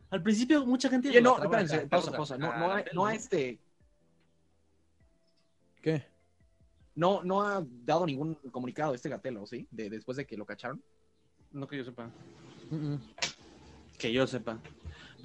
Al 0.10 0.24
principio, 0.24 0.66
mucha 0.66 0.90
gente. 0.90 1.10
Oye, 1.10 1.22
no, 1.22 1.42
espérense, 1.42 1.76
a 1.76 1.88
pausa, 1.88 2.12
pausa. 2.12 2.38
No, 2.38 2.48
no, 2.48 2.66
a 2.72 2.74
ha- 2.74 2.78
Gatel, 2.78 2.96
no 2.96 3.10
este, 3.10 3.60
¿Qué? 5.82 6.04
no, 6.96 7.24
no 7.24 7.42
ha 7.44 7.64
dado 7.86 8.06
ningún 8.06 8.36
comunicado 8.52 8.94
este 8.96 9.10
Gatelo, 9.10 9.46
¿sí? 9.46 9.68
De, 9.70 9.90
después 9.90 10.18
de 10.18 10.26
que 10.26 10.38
lo 10.38 10.46
cacharon. 10.46 10.82
No 11.52 11.68
que 11.68 11.78
yo 11.78 11.84
sepa. 11.84 12.10
Mm, 12.72 12.76
mm. 12.94 13.00
Que 13.98 14.12
yo 14.12 14.26
sepa. 14.26 14.60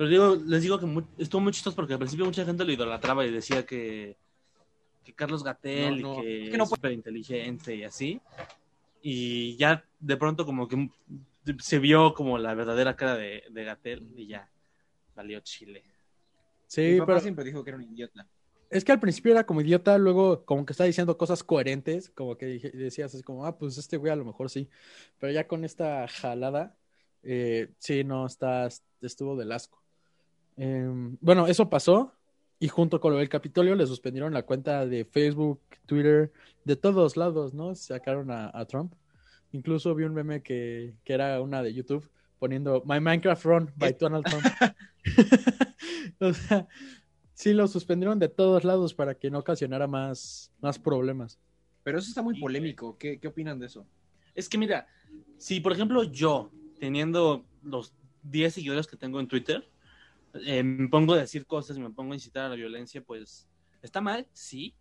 Pero 0.02 0.10
digo, 0.10 0.34
les 0.46 0.62
digo 0.62 0.80
que 0.80 1.22
estuvo 1.22 1.40
muy 1.40 1.52
chistoso 1.52 1.76
porque 1.76 1.92
al 1.92 2.00
principio 2.00 2.24
mucha 2.24 2.44
gente 2.44 2.64
lo 2.64 2.72
idolatraba 2.72 3.24
y 3.24 3.30
decía 3.30 3.64
que, 3.64 4.16
que 5.04 5.12
Carlos 5.14 5.44
Gatel 5.44 6.02
No, 6.02 6.08
no, 6.08 6.18
y 6.18 6.22
que 6.22 6.38
es 6.38 6.44
es 6.46 6.50
que 6.50 6.58
no 6.58 6.66
súper 6.66 6.90
inteligente 6.90 7.76
y 7.76 7.84
así. 7.84 8.20
Y 9.00 9.56
ya 9.58 9.84
de 10.00 10.16
pronto 10.16 10.44
como 10.44 10.66
que 10.66 10.90
se 11.60 11.78
vio 11.78 12.14
como 12.14 12.36
la 12.36 12.52
verdadera 12.54 12.96
cara 12.96 13.14
de, 13.14 13.44
de 13.48 13.62
Gatel 13.64 14.12
y 14.16 14.26
ya 14.26 14.50
valió 15.14 15.38
Chile. 15.38 15.84
Sí, 16.66 16.80
Mi 16.80 16.98
papá 16.98 17.06
pero 17.06 17.20
siempre 17.20 17.44
dijo 17.44 17.62
que 17.62 17.70
era 17.70 17.76
un 17.76 17.84
idiota. 17.84 18.26
es 18.70 18.82
que 18.84 18.90
al 18.90 18.98
principio 18.98 19.30
era 19.30 19.46
como 19.46 19.60
idiota, 19.60 19.98
luego 19.98 20.44
como 20.44 20.66
que 20.66 20.72
estaba 20.72 20.86
diciendo 20.88 21.16
cosas 21.16 21.44
coherentes, 21.44 22.10
como 22.10 22.36
que 22.36 22.46
dije- 22.46 22.72
decías 22.72 23.14
así 23.14 23.22
como, 23.22 23.46
ah, 23.46 23.56
pues 23.56 23.78
este 23.78 23.98
güey 23.98 24.12
a 24.12 24.16
lo 24.16 24.24
mejor 24.24 24.50
sí. 24.50 24.68
Pero 25.20 25.32
ya 25.32 25.46
con 25.46 25.64
esta 25.64 26.08
jalada, 26.08 26.76
eh, 27.22 27.68
sí, 27.78 28.02
no, 28.02 28.26
está, 28.26 28.66
estuvo 29.00 29.36
del 29.36 29.52
asco. 29.52 29.80
Em, 30.56 31.16
bueno, 31.20 31.46
eso 31.46 31.70
pasó 31.70 32.14
y 32.58 32.68
junto 32.68 33.00
con 33.00 33.12
lo 33.12 33.18
del 33.18 33.28
Capitolio 33.28 33.74
le 33.74 33.86
suspendieron 33.86 34.32
la 34.34 34.44
cuenta 34.44 34.86
de 34.86 35.04
Facebook, 35.04 35.60
Twitter, 35.86 36.32
de 36.64 36.76
todos 36.76 37.16
lados, 37.16 37.54
¿no? 37.54 37.74
Sacaron 37.74 38.30
a, 38.30 38.50
a 38.52 38.66
Trump. 38.66 38.94
Incluso 39.52 39.94
vi 39.94 40.04
un 40.04 40.14
meme 40.14 40.42
que, 40.42 40.94
que 41.04 41.12
era 41.14 41.40
una 41.40 41.62
de 41.62 41.74
YouTube 41.74 42.08
poniendo 42.38 42.82
My 42.86 43.00
Minecraft 43.00 43.44
Run 43.44 43.72
by 43.76 43.96
Donald 43.98 44.24
Trump. 44.26 44.44
o 46.20 46.32
sea, 46.32 46.66
sí 47.34 47.52
lo 47.52 47.66
suspendieron 47.68 48.18
de 48.18 48.28
todos 48.28 48.64
lados 48.64 48.94
para 48.94 49.14
que 49.14 49.30
no 49.30 49.40
ocasionara 49.40 49.86
más, 49.86 50.52
más 50.60 50.78
problemas. 50.78 51.38
Pero 51.82 51.98
eso 51.98 52.08
está 52.08 52.22
muy 52.22 52.34
Sí, 52.34 52.40
polémico. 52.40 52.96
¿Qué, 52.98 53.18
qué 53.18 53.28
opinan 53.28 53.58
de 53.58 53.66
eso? 53.66 53.86
Es 54.34 54.48
que 54.48 54.58
mira, 54.58 54.86
si 55.38 55.60
por 55.60 55.72
ejemplo 55.72 56.04
yo, 56.04 56.50
teniendo 56.78 57.48
los 57.62 57.94
10 58.22 58.54
seguidores 58.54 58.86
que 58.86 58.96
tengo 58.96 59.20
en 59.20 59.28
Twitter, 59.28 59.71
eh, 60.34 60.62
me 60.62 60.88
pongo 60.88 61.14
a 61.14 61.18
decir 61.18 61.46
cosas 61.46 61.76
y 61.76 61.80
me 61.80 61.90
pongo 61.90 62.12
a 62.12 62.16
incitar 62.16 62.46
a 62.46 62.48
la 62.50 62.54
violencia, 62.54 63.02
pues 63.02 63.48
está 63.82 64.00
mal, 64.00 64.26
sí, 64.32 64.74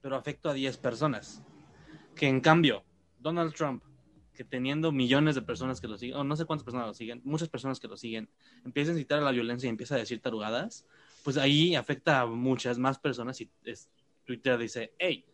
pero 0.00 0.16
afecto 0.16 0.48
a 0.48 0.54
10 0.54 0.76
personas. 0.78 1.42
Que 2.14 2.26
en 2.28 2.40
cambio, 2.40 2.84
Donald 3.18 3.54
Trump, 3.54 3.82
que 4.34 4.44
teniendo 4.44 4.90
millones 4.92 5.34
de 5.34 5.42
personas 5.42 5.80
que 5.80 5.88
lo 5.88 5.96
siguen, 5.96 6.16
o 6.16 6.24
no 6.24 6.36
sé 6.36 6.44
cuántas 6.44 6.64
personas 6.64 6.86
lo 6.88 6.94
siguen, 6.94 7.20
muchas 7.24 7.48
personas 7.48 7.78
que 7.80 7.88
lo 7.88 7.96
siguen, 7.96 8.28
empieza 8.64 8.90
a 8.90 8.94
incitar 8.94 9.18
a 9.20 9.22
la 9.22 9.30
violencia 9.30 9.66
y 9.66 9.70
empieza 9.70 9.94
a 9.94 9.98
decir 9.98 10.20
tarugadas, 10.20 10.86
pues 11.22 11.36
ahí 11.36 11.74
afecta 11.76 12.20
a 12.20 12.26
muchas 12.26 12.78
más 12.78 12.98
personas 12.98 13.40
y 13.40 13.50
es- 13.64 13.90
Twitter 14.24 14.56
dice, 14.58 14.94
hey, 14.98 15.24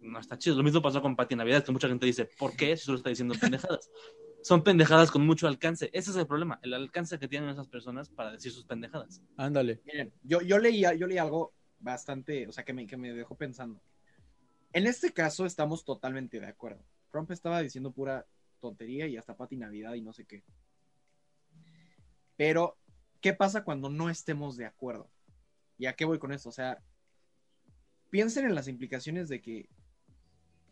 no 0.00 0.18
está 0.20 0.38
chido. 0.38 0.56
Lo 0.56 0.62
mismo 0.62 0.80
pasó 0.80 1.02
con 1.02 1.16
Pati 1.16 1.34
Navidad, 1.34 1.64
que 1.64 1.72
mucha 1.72 1.88
gente 1.88 2.06
dice, 2.06 2.26
¿por 2.38 2.56
qué? 2.56 2.76
Si 2.76 2.84
solo 2.84 2.98
está 2.98 3.10
diciendo 3.10 3.34
pendejadas. 3.40 3.90
Son 4.46 4.62
pendejadas 4.62 5.10
con 5.10 5.26
mucho 5.26 5.48
alcance. 5.48 5.90
Ese 5.92 6.12
es 6.12 6.16
el 6.16 6.28
problema, 6.28 6.60
el 6.62 6.72
alcance 6.72 7.18
que 7.18 7.26
tienen 7.26 7.48
esas 7.48 7.66
personas 7.66 8.08
para 8.08 8.30
decir 8.30 8.52
sus 8.52 8.64
pendejadas. 8.64 9.20
Ándale. 9.36 9.80
Miren, 9.84 10.12
yo, 10.22 10.40
yo, 10.40 10.60
leía, 10.60 10.94
yo 10.94 11.08
leí 11.08 11.18
algo 11.18 11.52
bastante, 11.80 12.46
o 12.46 12.52
sea, 12.52 12.64
que 12.64 12.72
me, 12.72 12.86
que 12.86 12.96
me 12.96 13.12
dejó 13.12 13.34
pensando. 13.34 13.80
En 14.72 14.86
este 14.86 15.12
caso 15.12 15.46
estamos 15.46 15.84
totalmente 15.84 16.38
de 16.38 16.46
acuerdo. 16.46 16.84
Trump 17.10 17.28
estaba 17.32 17.60
diciendo 17.60 17.90
pura 17.90 18.24
tontería 18.60 19.08
y 19.08 19.16
hasta 19.16 19.36
Pati 19.36 19.56
Navidad 19.56 19.94
y 19.94 20.00
no 20.00 20.12
sé 20.12 20.26
qué. 20.26 20.44
Pero, 22.36 22.78
¿qué 23.20 23.32
pasa 23.32 23.64
cuando 23.64 23.90
no 23.90 24.10
estemos 24.10 24.56
de 24.56 24.66
acuerdo? 24.66 25.10
¿Y 25.76 25.86
a 25.86 25.94
qué 25.94 26.04
voy 26.04 26.20
con 26.20 26.30
esto? 26.30 26.50
O 26.50 26.52
sea, 26.52 26.80
piensen 28.10 28.46
en 28.46 28.54
las 28.54 28.68
implicaciones 28.68 29.28
de 29.28 29.42
que 29.42 29.68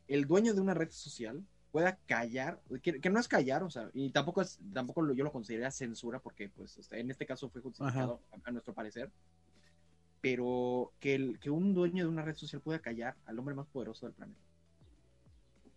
el 0.06 0.28
dueño 0.28 0.54
de 0.54 0.60
una 0.60 0.74
red 0.74 0.92
social 0.92 1.44
pueda 1.74 1.98
callar, 2.06 2.60
que, 2.84 3.00
que 3.00 3.10
no 3.10 3.18
es 3.18 3.26
callar, 3.26 3.64
o 3.64 3.68
sea, 3.68 3.90
y 3.94 4.10
tampoco 4.10 4.42
es, 4.42 4.60
tampoco 4.72 5.02
lo- 5.02 5.12
yo 5.12 5.24
lo 5.24 5.32
consideraría 5.32 5.72
censura, 5.72 6.20
porque 6.20 6.48
pues 6.48 6.78
este, 6.78 7.00
en 7.00 7.10
este 7.10 7.26
caso 7.26 7.48
fue 7.48 7.60
justificado 7.62 8.20
a, 8.30 8.48
a 8.48 8.52
nuestro 8.52 8.72
parecer, 8.74 9.10
pero 10.20 10.92
que, 11.00 11.16
el, 11.16 11.40
que 11.40 11.50
un 11.50 11.74
dueño 11.74 12.04
de 12.04 12.10
una 12.10 12.22
red 12.22 12.36
social 12.36 12.62
pueda 12.62 12.78
callar 12.78 13.16
al 13.26 13.38
hombre 13.40 13.56
más 13.56 13.66
poderoso 13.66 14.06
del 14.06 14.14
planeta. 14.14 14.38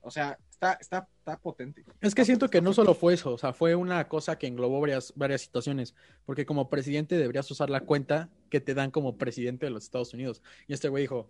O 0.02 0.12
sea, 0.12 0.38
está, 0.52 0.74
está, 0.74 1.10
está 1.18 1.38
potente. 1.40 1.82
Es 1.82 2.14
que 2.14 2.22
Está 2.22 2.26
siento 2.26 2.50
que 2.50 2.62
no 2.62 2.74
solo 2.74 2.94
fue 2.94 3.16
eso, 3.16 3.34
o 3.34 3.38
sea, 3.40 3.52
fue 3.52 3.74
una 3.74 4.08
cosa 4.08 4.38
que 4.38 4.46
englobó 4.46 4.80
varias, 4.80 5.12
varias 5.16 5.42
situaciones, 5.42 5.96
porque 6.28 6.46
como 6.46 6.70
presidente 6.70 7.18
deberías 7.18 7.50
usar 7.50 7.72
la 7.72 7.82
cuenta 7.82 8.30
que 8.52 8.62
te 8.62 8.76
dan 8.76 8.92
como 8.92 9.18
presidente 9.18 9.66
de 9.66 9.72
los 9.72 9.84
Estados 9.84 10.14
Unidos. 10.14 10.44
Y 10.68 10.74
este 10.74 10.90
güey 10.90 11.06
dijo, 11.06 11.28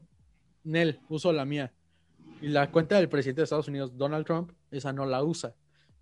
Nel, 0.66 1.00
uso 1.08 1.32
la 1.32 1.46
mía. 1.46 1.72
Y 2.42 2.50
la 2.50 2.72
cuenta 2.72 2.96
del 2.98 3.10
presidente 3.10 3.42
de 3.42 3.44
Estados 3.46 3.68
Unidos, 3.68 3.98
Donald 3.98 4.26
Trump, 4.26 4.52
esa 4.72 4.94
no 4.94 5.06
la 5.06 5.24
usa. 5.24 5.56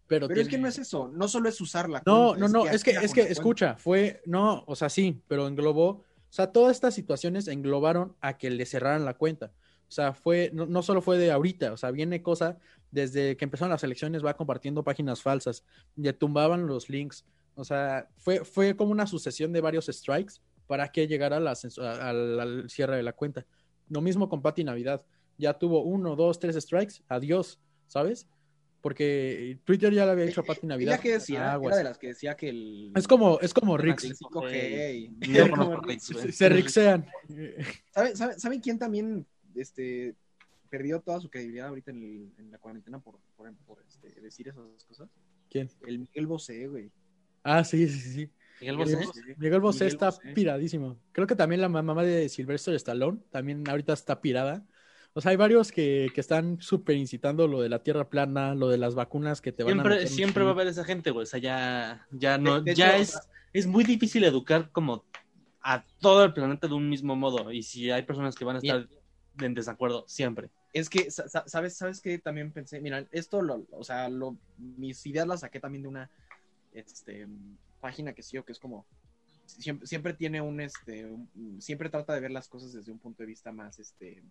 Pero, 0.07 0.27
Pero 0.27 0.39
es 0.41 0.47
que 0.47 0.57
no 0.57 0.67
es 0.67 0.77
eso, 0.77 1.07
no 1.07 1.27
solo 1.27 1.49
es 1.49 1.59
usar 1.59 1.89
la 1.89 2.03
No, 2.05 2.35
no, 2.35 2.47
no, 2.47 2.67
es 2.67 2.83
que, 2.83 2.91
es 2.91 2.95
que, 2.95 3.07
la 3.07 3.13
cuenta. 3.13 3.31
escucha, 3.31 3.75
fue, 3.77 4.21
no, 4.25 4.63
o 4.67 4.75
sea, 4.75 4.89
sí, 4.89 5.19
pero 5.27 5.47
englobó, 5.47 5.87
o 5.89 6.03
sea, 6.29 6.51
todas 6.51 6.75
estas 6.75 6.93
situaciones 6.93 7.47
englobaron 7.47 8.15
a 8.21 8.37
que 8.37 8.51
le 8.51 8.65
cerraran 8.67 9.03
la 9.05 9.15
cuenta. 9.15 9.51
O 9.87 9.91
sea, 9.91 10.13
fue, 10.13 10.51
no, 10.53 10.65
no 10.67 10.83
solo 10.83 11.01
fue 11.01 11.17
de 11.17 11.31
ahorita, 11.31 11.73
o 11.73 11.77
sea, 11.77 11.89
viene 11.91 12.21
cosa 12.21 12.57
desde 12.91 13.35
que 13.35 13.45
empezaron 13.45 13.71
las 13.71 13.83
elecciones, 13.83 14.23
va 14.23 14.35
compartiendo 14.35 14.83
páginas 14.83 15.21
falsas, 15.21 15.63
le 15.95 16.13
tumbaban 16.13 16.67
los 16.67 16.87
links, 16.89 17.25
o 17.55 17.63
sea, 17.63 18.07
fue, 18.17 18.43
fue 18.45 18.75
como 18.75 18.91
una 18.91 19.07
sucesión 19.07 19.53
de 19.53 19.61
varios 19.61 19.85
strikes 19.87 20.35
para 20.67 20.91
que 20.91 21.07
llegara 21.07 21.37
a 21.37 21.39
la 21.39 21.51
a- 21.51 22.67
cierre 22.69 22.97
de 22.97 23.03
la 23.03 23.13
cuenta. 23.13 23.45
Lo 23.89 24.01
mismo 24.01 24.29
con 24.29 24.41
Pati 24.41 24.63
Navidad, 24.63 25.03
ya 25.37 25.57
tuvo 25.57 25.83
uno, 25.83 26.15
dos, 26.15 26.39
tres 26.39 26.55
strikes, 26.55 26.95
adiós, 27.07 27.59
¿sabes? 27.87 28.27
Porque 28.81 29.57
Twitter 29.63 29.91
ya 29.91 30.05
le 30.05 30.11
había 30.11 30.25
hecho 30.25 30.41
a 30.41 30.43
Pati 30.43 30.67
Navidad. 30.67 30.99
Que 30.99 31.13
decía, 31.13 31.57
era 31.59 31.77
de 31.77 31.83
las 31.83 31.97
que 31.97 32.07
decía 32.09 32.35
que 32.35 32.49
el... 32.49 32.91
Es 32.95 33.07
como, 33.07 33.39
es 33.39 33.51
como 33.51 33.77
Rix. 33.77 34.03
5G 34.03 34.95
y- 34.95 35.09
No 35.31 35.49
como 35.49 35.65
conozco 35.65 35.87
Rix. 35.87 36.09
Rix, 36.09 36.21
güey. 36.21 36.31
Se 36.31 36.49
rixean. 36.49 37.05
¿Saben, 37.91 38.15
saben, 38.15 38.39
saben 38.39 38.59
quién 38.59 38.77
también 38.77 39.25
este, 39.55 40.13
perdió 40.69 40.99
toda 41.01 41.19
su 41.19 41.31
credibilidad 41.31 41.69
ahorita 41.69 41.89
en, 41.91 42.03
el- 42.03 42.31
en 42.37 42.51
la 42.51 42.59
cuarentena 42.59 42.99
por, 42.99 43.17
por, 43.35 43.51
por, 43.65 43.81
este, 43.87 44.21
decir 44.21 44.49
esas 44.49 44.83
cosas? 44.87 45.09
¿Quién? 45.49 45.67
El 45.87 45.99
Miguel 45.99 46.27
Bosé, 46.27 46.67
güey. 46.67 46.91
Ah, 47.41 47.63
sí, 47.63 47.87
sí, 47.87 47.99
sí. 47.99 48.29
Miguel 48.61 48.77
Miguel 48.77 48.95
Bosé. 48.97 49.05
Bosé, 49.07 49.21
Miguel 49.37 49.59
Bosé 49.61 49.83
Miguel 49.85 49.93
está 49.95 50.05
Bosé. 50.11 50.33
piradísimo. 50.33 50.99
Creo 51.11 51.25
que 51.25 51.35
también 51.35 51.59
la 51.61 51.69
mamá 51.69 52.03
de 52.03 52.29
Sylvester 52.29 52.75
Stallone 52.75 53.19
también 53.31 53.67
ahorita 53.67 53.93
está 53.93 54.21
pirada. 54.21 54.63
O 55.17 55.22
sea, 55.22 55.31
hay 55.31 55.38
varios 55.38 55.72
que, 55.72 56.12
que 56.13 56.19
están 56.19 56.62
súper 56.62 56.98
incitando 56.98 57.48
lo 57.48 57.62
de 57.62 57.69
la 57.69 57.81
tierra 57.81 58.10
plana, 58.10 58.53
lo 58.53 58.67
de 58.67 58.77
las 58.77 58.95
vacunas 58.95 59.39
que 59.39 59.53
te 59.53 59.63
van 59.63 59.72
a 59.72 59.75
Siempre, 59.75 59.95
meter 59.95 60.07
siempre 60.10 60.43
va 60.43 60.50
a 60.50 60.53
haber 60.53 60.67
esa 60.67 60.84
gente, 60.84 61.10
güey. 61.12 61.24
O 61.24 61.25
sea, 61.25 61.39
ya, 61.39 62.05
ya 62.12 62.38
no, 62.38 62.60
De- 62.60 62.72
de 62.72 62.75
ya 62.75 62.98
hecho, 62.98 63.01
es, 63.01 63.19
es 63.53 63.65
muy 63.65 63.86
difícil 63.86 64.25
educar 64.25 64.69
como 64.72 65.05
a 65.62 65.86
todo 66.01 66.25
el 66.25 66.34
planeta 66.34 66.67
de 66.67 66.74
un 66.74 66.89
mismo 66.89 67.15
modo. 67.15 67.50
Y 67.53 67.63
si 67.63 67.89
hay 67.91 68.03
personas 68.03 68.36
que 68.36 68.43
van 68.43 68.57
a 68.57 68.60
estar 68.60 68.89
en 69.39 69.53
desacuerdo, 69.53 70.03
siempre. 70.05 70.50
Es 70.74 70.89
que, 70.89 71.10
sa- 71.10 71.29
sa- 71.29 71.48
¿sabes, 71.48 71.77
sabes 71.77 72.01
que 72.01 72.19
también 72.19 72.51
pensé? 72.51 72.81
Mira, 72.81 73.07
esto, 73.12 73.41
lo, 73.41 73.65
o 73.72 73.86
sea, 73.86 74.10
lo, 74.10 74.36
mis 74.57 75.05
ideas 75.05 75.25
las 75.25 75.39
saqué 75.39 75.62
también 75.62 75.84
de 75.84 75.88
una 75.88 76.12
este, 76.74 77.25
página 77.79 78.12
que 78.12 78.22
sigo, 78.22 78.43
que 78.43 78.51
es 78.51 78.60
como, 78.60 78.86
siempre, 79.45 79.88
siempre 79.88 80.13
tiene 80.13 80.41
un, 80.41 80.60
este, 80.60 81.05
un- 81.05 81.62
siempre 81.62 81.89
trata 81.89 82.13
de 82.13 82.19
ver 82.19 82.31
las 82.31 82.50
cosas 82.50 82.74
desde 82.74 82.91
un 82.91 83.00
punto 83.00 83.24
de 83.24 83.27
vista 83.27 83.53
más, 83.53 83.79
este, 83.79 84.22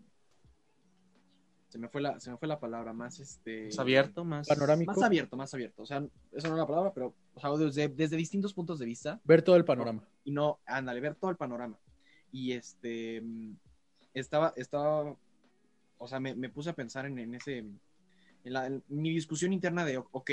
se 1.75 1.78
me 1.81 1.88
fue 1.88 2.00
la, 2.00 2.21
se 2.21 2.31
me 2.31 2.37
fue 2.37 2.47
la 2.47 2.61
palabra, 2.61 2.93
más, 2.93 3.19
este... 3.19 3.66
Es 3.66 3.81
abierto, 3.81 4.25
más. 4.25 4.47
Panorámico. 4.47 4.93
Más 4.93 5.02
abierto, 5.02 5.37
más 5.37 5.52
abierto. 5.54 5.83
O 5.83 5.87
sea, 5.87 5.99
eso 6.31 6.47
no 6.47 6.54
es 6.54 6.61
la 6.61 6.66
palabra, 6.69 6.93
pero 6.95 7.16
o 7.35 7.40
sea, 7.40 7.50
desde, 7.50 7.88
desde 7.88 8.16
distintos 8.16 8.54
puntos 8.54 8.78
de 8.78 8.87
vista 8.87 9.21
Ver 9.25 9.43
todo 9.43 9.57
el 9.57 9.64
panorama. 9.64 10.07
y 10.23 10.31
no, 10.31 10.61
ándale, 10.66 11.00
ver 11.00 11.16
todo 11.16 11.33
el 11.33 11.37
panorama. 11.37 11.76
Y 12.31 12.52
este, 12.52 13.21
estaba, 14.12 14.52
estaba, 14.57 15.16
o 15.99 16.07
sea, 16.07 16.21
me, 16.21 16.37
me 16.37 16.49
puse 16.49 16.71
a 16.71 16.75
pensar 16.75 17.07
en, 17.07 17.19
en 17.19 17.35
ese, 17.35 17.59
en, 17.59 17.81
la- 18.45 18.66
en 18.69 18.85
mi 18.87 19.11
discusión 19.11 19.52
interna 19.52 19.85
de, 19.85 19.99
ok, 19.99 20.31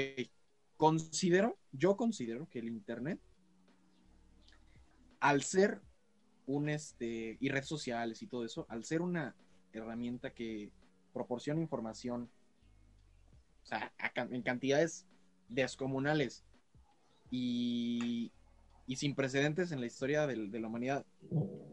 considero, 0.78 1.58
yo 1.72 1.98
considero 1.98 2.48
que 2.52 2.60
el 2.60 2.68
Internet, 2.68 3.20
al 5.22 5.42
ser 5.42 5.82
un, 6.46 6.70
este, 6.70 7.36
y 7.40 7.50
redes 7.50 7.68
sociales 7.68 8.22
y 8.22 8.28
todo 8.28 8.46
eso, 8.46 8.68
al 8.70 8.84
ser 8.84 9.02
una 9.02 9.34
herramienta 9.74 10.30
que 10.30 10.70
proporciona 11.14 11.62
información, 11.62 12.30
o 13.64 13.66
sea, 13.66 13.94
en 14.16 14.42
cantidades 14.42 15.06
descomunales 15.50 16.44
y, 17.30 18.32
y 18.88 18.96
sin 18.96 19.16
precedentes 19.16 19.72
en 19.72 19.80
la 19.80 19.86
historia 19.86 20.28
de, 20.28 20.36
la 20.36 20.68
humanidad 20.68 21.06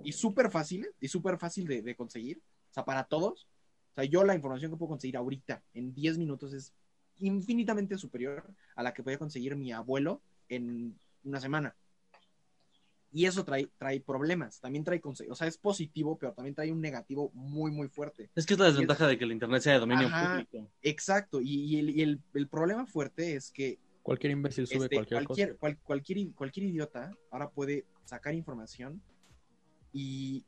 y 0.04 0.12
súper 0.12 0.50
fáciles 0.50 0.90
y 1.00 1.08
súper 1.08 1.38
fácil 1.38 1.66
de, 1.66 1.82
de 1.82 1.96
conseguir, 1.96 2.40
o 2.70 2.74
sea, 2.74 2.84
para 2.84 3.04
todos. 3.04 3.48
O 3.92 3.94
sea, 3.94 4.04
yo 4.04 4.24
la 4.24 4.34
información 4.34 4.70
que 4.70 4.76
puedo 4.76 4.90
conseguir 4.90 5.16
ahorita 5.16 5.62
en 5.74 5.94
10 5.94 6.18
minutos 6.18 6.52
es 6.52 6.72
infinitamente 7.18 7.98
superior 7.98 8.54
a 8.76 8.82
la 8.82 8.94
que 8.94 9.02
podía 9.02 9.18
conseguir 9.18 9.56
mi 9.56 9.72
abuelo 9.72 10.22
en 10.48 10.96
una 11.24 11.40
semana. 11.40 11.74
Y 13.10 13.24
eso 13.24 13.42
trae, 13.44 13.68
trae 13.78 14.00
problemas, 14.00 14.60
también 14.60 14.84
trae, 14.84 15.00
conse- 15.00 15.26
o 15.30 15.34
sea, 15.34 15.46
es 15.46 15.56
positivo, 15.56 16.18
pero 16.18 16.32
también 16.34 16.54
trae 16.54 16.70
un 16.70 16.80
negativo 16.80 17.30
muy, 17.32 17.70
muy 17.70 17.88
fuerte. 17.88 18.28
Es 18.34 18.44
que 18.44 18.52
es 18.54 18.60
la 18.60 18.66
desventaja 18.66 19.06
de 19.06 19.16
que 19.16 19.24
el 19.24 19.32
internet 19.32 19.62
sea 19.62 19.72
de 19.74 19.78
dominio 19.80 20.08
Ajá. 20.08 20.30
público. 20.44 20.70
Exacto, 20.82 21.40
y, 21.40 21.64
y 21.64 21.78
el, 21.78 21.90
y 21.90 22.02
el- 22.02 22.20
el 22.34 22.48
problema 22.48 22.86
fuerte 22.86 23.34
es 23.34 23.50
que 23.50 23.78
Cualquier 24.02 24.32
imbécil 24.32 24.66
sube 24.66 24.84
este, 24.84 24.96
cualquier, 24.96 25.24
cualquier, 25.24 25.48
cosa. 25.48 25.58
cual- 25.58 25.78
cualquier, 25.82 26.32
cualquier 26.34 26.66
idiota 26.66 27.16
ahora 27.30 27.48
puede 27.50 27.84
sacar 28.04 28.34
información 28.34 29.02
y, 29.92 30.44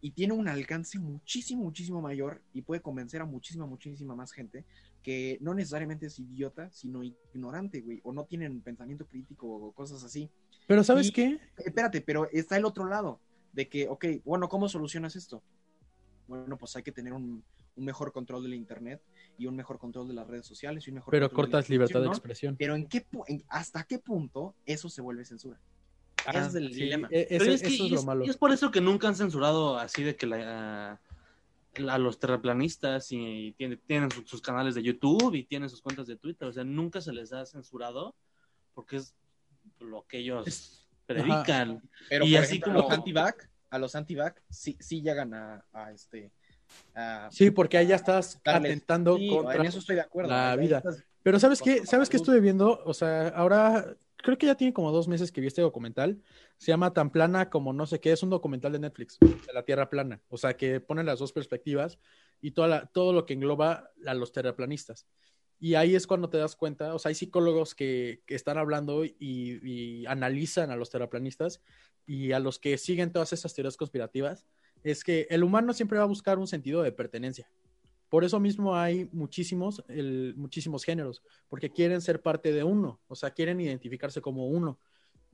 y 0.00 0.10
tiene 0.10 0.32
un 0.34 0.48
alcance 0.48 0.98
muchísimo, 0.98 1.62
muchísimo 1.62 2.00
mayor 2.00 2.42
y 2.52 2.62
puede 2.62 2.80
convencer 2.82 3.20
a 3.22 3.24
muchísima, 3.24 3.66
muchísima 3.66 4.14
más 4.14 4.32
gente 4.32 4.64
que 5.02 5.38
no 5.40 5.54
necesariamente 5.54 6.06
es 6.06 6.18
idiota, 6.18 6.70
sino 6.70 7.02
ignorante, 7.02 7.80
güey, 7.82 8.00
o 8.04 8.12
no 8.12 8.24
tienen 8.24 8.60
pensamiento 8.62 9.06
crítico 9.06 9.46
o 9.48 9.72
cosas 9.72 10.02
así. 10.02 10.30
Pero 10.66 10.82
¿sabes 10.84 11.08
y- 11.08 11.12
qué? 11.12 11.40
Espérate, 11.58 12.00
pero 12.00 12.28
está 12.32 12.56
el 12.56 12.64
otro 12.64 12.86
lado 12.86 13.20
de 13.52 13.68
que, 13.68 13.88
ok, 13.88 14.04
bueno, 14.24 14.48
¿cómo 14.48 14.68
solucionas 14.68 15.14
esto? 15.16 15.42
Bueno, 16.26 16.56
pues 16.56 16.74
hay 16.76 16.82
que 16.82 16.92
tener 16.92 17.12
un, 17.12 17.44
un 17.76 17.84
mejor 17.84 18.12
control 18.12 18.42
del 18.42 18.54
Internet 18.54 19.02
y 19.38 19.46
un 19.46 19.56
mejor 19.56 19.78
control 19.78 20.08
de 20.08 20.14
las 20.14 20.26
redes 20.26 20.46
sociales 20.46 20.86
y 20.86 20.90
un 20.90 20.94
mejor 20.96 21.10
Pero 21.12 21.28
control 21.28 21.46
de 21.46 21.50
la 21.50 21.52
cortas 21.58 21.70
libertad 21.70 22.00
de 22.00 22.06
expresión. 22.08 22.56
Pero 22.56 22.74
¿en 22.76 22.86
qué 22.88 23.06
pu- 23.06 23.24
en- 23.28 23.44
¿hasta 23.48 23.84
qué 23.84 23.98
punto 23.98 24.54
eso 24.64 24.88
se 24.88 25.02
vuelve 25.02 25.24
censura? 25.24 25.60
Ese 26.26 26.38
Ah, 26.38 26.46
es 26.46 26.54
el 26.54 26.72
sí, 26.72 26.80
dilema. 26.80 27.08
Pero 27.10 27.44
es 27.44 27.60
que 27.60 27.66
eso 27.68 27.84
es 27.84 27.90
y 27.90 27.90
lo 27.90 27.98
es, 28.00 28.04
malo. 28.06 28.24
y 28.24 28.30
es 28.30 28.36
por 28.38 28.50
eso 28.52 28.70
que 28.70 28.80
nunca 28.80 29.08
han 29.08 29.14
censurado 29.16 29.76
así 29.78 30.02
de 30.02 30.16
que 30.16 30.26
la, 30.26 30.98
a 31.88 31.98
los 31.98 32.18
terraplanistas 32.18 33.08
y 33.10 33.52
tienen, 33.58 33.78
tienen 33.86 34.10
su- 34.10 34.22
sus 34.26 34.40
canales 34.40 34.74
de 34.74 34.82
YouTube 34.82 35.34
y 35.34 35.44
tienen 35.44 35.68
sus 35.68 35.82
cuentas 35.82 36.06
de 36.06 36.16
Twitter. 36.16 36.48
O 36.48 36.52
sea, 36.52 36.64
nunca 36.64 37.02
se 37.02 37.12
les 37.12 37.32
ha 37.34 37.44
censurado 37.44 38.14
porque 38.72 38.96
es 38.96 39.14
lo 39.80 40.06
que 40.06 40.18
ellos 40.18 40.46
Es- 40.46 40.86
predican. 41.06 41.82
Pero 42.08 42.24
y 42.24 42.32
por 42.34 42.42
así 42.42 42.56
ejemplo, 42.56 42.72
como- 42.74 42.78
a 42.78 42.90
los 42.90 42.98
anti-vac, 42.98 43.50
a 43.70 43.78
los 43.78 43.94
anti-vac 43.94 44.42
sí, 44.50 44.76
sí 44.80 45.02
llegan 45.02 45.34
a, 45.34 45.64
a 45.72 45.92
este 45.92 46.30
a 46.94 47.28
Sí, 47.30 47.50
porque 47.50 47.76
ahí 47.78 47.86
ya 47.88 47.96
estás 47.96 48.40
darles- 48.42 48.70
atentando 48.72 49.16
sí, 49.16 49.28
contra 49.28 49.56
en 49.60 49.66
eso 49.66 49.78
estoy 49.78 49.96
de 49.96 50.02
acuerdo. 50.02 50.30
la 50.30 50.56
vida. 50.56 50.78
estás- 50.78 51.04
Pero 51.22 51.38
¿sabes 51.38 51.60
qué? 51.62 51.86
¿Sabes 51.86 52.08
qué 52.08 52.16
estuve 52.16 52.40
viendo? 52.40 52.82
O 52.84 52.94
sea, 52.94 53.28
ahora 53.28 53.96
creo 54.16 54.38
que 54.38 54.46
ya 54.46 54.54
tiene 54.54 54.72
como 54.72 54.90
dos 54.92 55.06
meses 55.08 55.30
que 55.30 55.40
vi 55.40 55.46
este 55.46 55.60
documental. 55.62 56.22
Se 56.58 56.68
llama 56.72 56.92
Tan 56.94 57.10
plana 57.10 57.50
como 57.50 57.72
no 57.72 57.86
sé 57.86 58.00
qué. 58.00 58.12
Es 58.12 58.22
un 58.22 58.30
documental 58.30 58.72
de 58.72 58.78
Netflix, 58.78 59.18
de 59.20 59.52
la 59.52 59.62
Tierra 59.64 59.88
plana. 59.90 60.20
O 60.28 60.36
sea, 60.38 60.56
que 60.56 60.80
pone 60.80 61.04
las 61.04 61.18
dos 61.18 61.32
perspectivas 61.32 61.98
y 62.40 62.52
toda 62.52 62.68
la- 62.68 62.86
todo 62.86 63.12
lo 63.12 63.26
que 63.26 63.34
engloba 63.34 63.90
a 64.06 64.14
los 64.14 64.32
terraplanistas. 64.32 65.06
Y 65.64 65.76
ahí 65.76 65.94
es 65.94 66.06
cuando 66.06 66.28
te 66.28 66.36
das 66.36 66.56
cuenta, 66.56 66.94
o 66.94 66.98
sea, 66.98 67.08
hay 67.08 67.14
psicólogos 67.14 67.74
que, 67.74 68.20
que 68.26 68.34
están 68.34 68.58
hablando 68.58 69.02
y, 69.06 69.14
y 69.18 70.04
analizan 70.04 70.70
a 70.70 70.76
los 70.76 70.90
terraplanistas 70.90 71.62
y 72.06 72.32
a 72.32 72.38
los 72.38 72.58
que 72.58 72.76
siguen 72.76 73.10
todas 73.12 73.32
esas 73.32 73.54
teorías 73.54 73.78
conspirativas. 73.78 74.44
Es 74.82 75.02
que 75.02 75.26
el 75.30 75.42
humano 75.42 75.72
siempre 75.72 75.96
va 75.96 76.04
a 76.04 76.06
buscar 76.06 76.38
un 76.38 76.46
sentido 76.46 76.82
de 76.82 76.92
pertenencia. 76.92 77.50
Por 78.10 78.24
eso 78.24 78.38
mismo 78.40 78.76
hay 78.76 79.08
muchísimos, 79.10 79.82
el- 79.88 80.34
muchísimos 80.36 80.84
géneros, 80.84 81.22
porque 81.48 81.70
quieren 81.70 82.02
ser 82.02 82.20
parte 82.20 82.52
de 82.52 82.62
uno, 82.62 83.00
o 83.08 83.14
sea, 83.14 83.30
quieren 83.30 83.58
identificarse 83.58 84.20
como 84.20 84.46
uno. 84.48 84.78